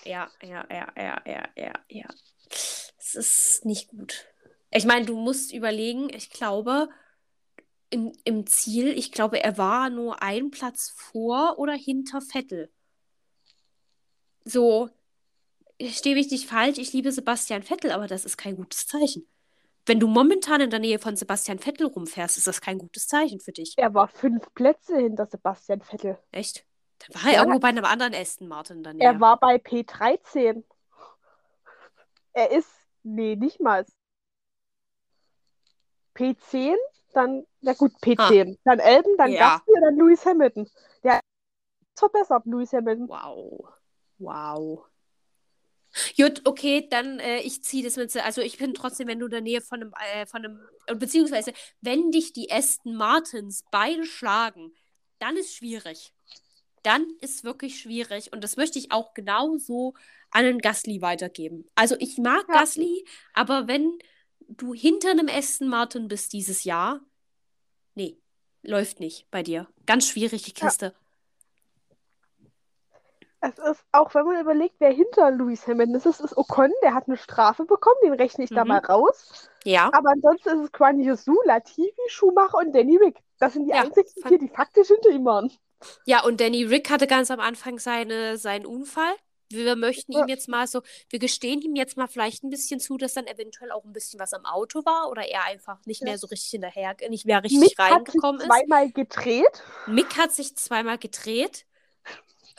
[0.03, 2.07] ja, ja, ja, ja, ja, ja, ja.
[2.49, 4.27] Es ist nicht gut.
[4.75, 6.89] Ich meine, du musst überlegen, ich glaube,
[7.89, 12.69] im, im Ziel, ich glaube, er war nur einen Platz vor oder hinter Vettel.
[14.43, 14.89] So,
[15.81, 19.25] stehe ich nicht falsch, ich liebe Sebastian Vettel, aber das ist kein gutes Zeichen.
[19.85, 23.39] Wenn du momentan in der Nähe von Sebastian Vettel rumfährst, ist das kein gutes Zeichen
[23.39, 23.75] für dich.
[23.77, 26.17] Er war fünf Plätze hinter Sebastian Vettel.
[26.33, 26.65] Echt?
[26.99, 27.39] Dann war er Ja.
[27.39, 28.99] irgendwo bei einem anderen Aston Martin Nähe.
[28.99, 30.63] Er war bei P13.
[32.33, 32.71] Er ist,
[33.03, 33.85] nee, nicht mal.
[36.15, 36.75] P10,
[37.13, 38.57] dann, na gut, P10.
[38.63, 39.57] Dann Elben, dann Ja.
[39.57, 40.69] Gasly, dann Lewis Hamilton.
[41.03, 43.07] Der ist verbessert, Lewis Hamilton.
[43.07, 43.69] Wow.
[44.17, 44.85] Wow.
[46.17, 48.13] Gut, okay, dann äh, ich ziehe das mit.
[48.17, 50.59] Also ich bin trotzdem, wenn du in der Nähe von einem, äh, von einem,
[50.99, 54.73] beziehungsweise wenn dich die Aston Martins beide schlagen,
[55.19, 56.11] dann ist schwierig.
[56.83, 59.93] Dann ist wirklich schwierig und das möchte ich auch genauso
[60.31, 61.65] an den Gasly weitergeben.
[61.75, 62.59] Also ich mag Ja.
[62.59, 63.97] Gasly, aber wenn
[64.49, 67.01] du hinter einem Aston Martin bist dieses Jahr,
[67.95, 68.17] nee,
[68.63, 69.67] läuft nicht bei dir.
[69.85, 70.67] Ganz schwierige Ja.
[70.67, 70.93] Kiste.
[73.41, 76.95] Es ist, auch wenn man überlegt, wer hinter Lewis Hamilton ist, es ist Ocon, der
[76.95, 78.69] hat eine Strafe bekommen, den rechne ich da Mhm.
[78.69, 79.49] mal raus.
[79.63, 79.91] Ja.
[79.93, 83.19] Aber ansonsten ist es Quan Yusu, Latifi, Schumacher und Danny Rick.
[83.37, 85.51] Das sind die Ja, einzigen vier, die faktisch hinter ihm waren.
[86.05, 89.13] Ja, und Danny Rick hatte ganz am Anfang seine, seinen Unfall.
[89.55, 92.97] Wir möchten ihm jetzt mal so, wir gestehen ihm jetzt mal vielleicht ein bisschen zu,
[92.97, 96.17] dass dann eventuell auch ein bisschen was am Auto war oder er einfach nicht mehr
[96.17, 98.47] so richtig hinterher, nicht mehr richtig Mick hat sich reingekommen ist.
[98.47, 99.63] zweimal gedreht.
[99.87, 101.65] Mick hat sich zweimal gedreht.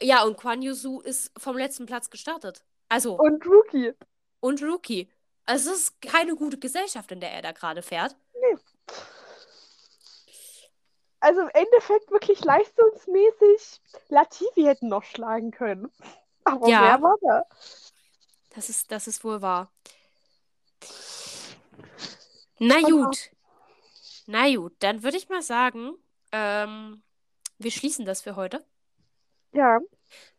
[0.00, 2.62] Ja, und Quan Yusu ist vom letzten Platz gestartet.
[2.88, 3.92] Also, Und Rookie.
[4.40, 5.10] und Rookie.
[5.46, 8.16] Also, es ist keine gute Gesellschaft, in der er da gerade fährt.
[11.20, 13.80] Also im Endeffekt wirklich leistungsmäßig.
[14.08, 15.90] Latifi hätten noch schlagen können.
[16.46, 16.80] Aber Ja.
[16.80, 17.42] wer war da?
[18.50, 19.70] Das ist, das ist wohl wahr.
[22.58, 23.30] Na gut.
[24.26, 25.92] Na gut, dann würde ich mal sagen,
[26.32, 27.02] ähm,
[27.58, 28.64] wir schließen das für heute.
[29.52, 29.78] Ja,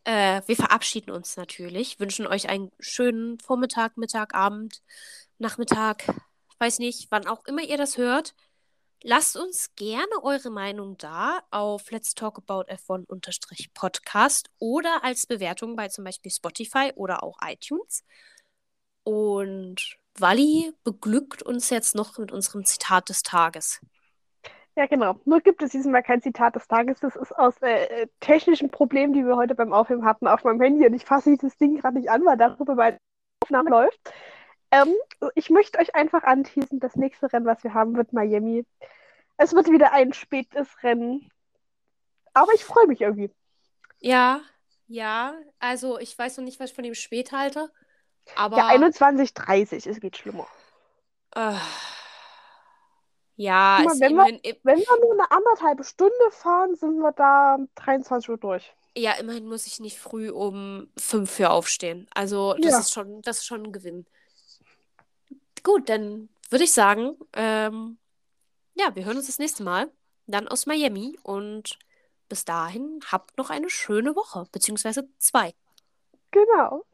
[0.04, 4.82] Äh, wir verabschieden uns natürlich, wünschen euch einen schönen Vormittag, Mittag, Abend,
[5.38, 6.06] Nachmittag,
[6.60, 8.34] weiß nicht, wann auch immer ihr das hört.
[9.04, 15.88] Lasst uns gerne eure Meinung da auf Let's Talk About F1-Podcast oder als Bewertung bei
[15.88, 18.04] zum Beispiel Spotify oder auch iTunes.
[19.04, 23.80] Und Wally beglückt uns jetzt noch mit unserem Zitat des Tages.
[24.76, 25.20] ja genau.
[25.26, 27.00] Nur gibt es diesmal kein Zitat des Tages.
[27.00, 30.60] Das ist aus äh, äh, technischen Problemen, die wir heute beim Aufnehmen hatten, auf meinem
[30.60, 30.88] Handy.
[30.88, 32.98] Und ich fasse dieses Ding gerade nicht an, weil darüber meine
[33.44, 34.00] Aufnahme läuft.
[34.72, 34.94] Ähm,
[35.36, 38.66] ich möchte euch einfach anteasen, das nächste Rennen, was wir haben, wird Miami.
[39.38, 41.32] Es wird wieder ein spätes Rennen.
[42.34, 43.32] Aber ich freue mich irgendwie.
[44.00, 44.42] Ja,
[44.88, 47.72] ja, also ich weiß noch nicht, was ich von dem spät halte,
[48.36, 50.48] aber Ja, 21.30, es geht schlimmer.
[51.36, 51.54] äh,
[53.36, 57.12] ja, mal, wenn wir- immerhin, im- Wenn wir nur eine anderthalbe Stunde fahren, sind wir
[57.12, 58.74] da 23 Uhr durch.
[58.96, 62.08] ja, immerhin muss ich nicht früh um fünf für aufstehen.
[62.16, 62.80] Also das Ja.
[62.80, 64.08] ist schon, das ist schon ein Gewinn.
[65.64, 67.98] Gut, dann würde ich sagen, ähm,
[68.76, 69.92] ja, wir hören uns das nächste Mal.
[70.28, 71.18] Dann aus Miami.
[71.24, 71.78] Und
[72.30, 75.54] bis dahin, habt noch eine schöne Woche, beziehungsweise zwei.
[76.32, 76.86] Genau.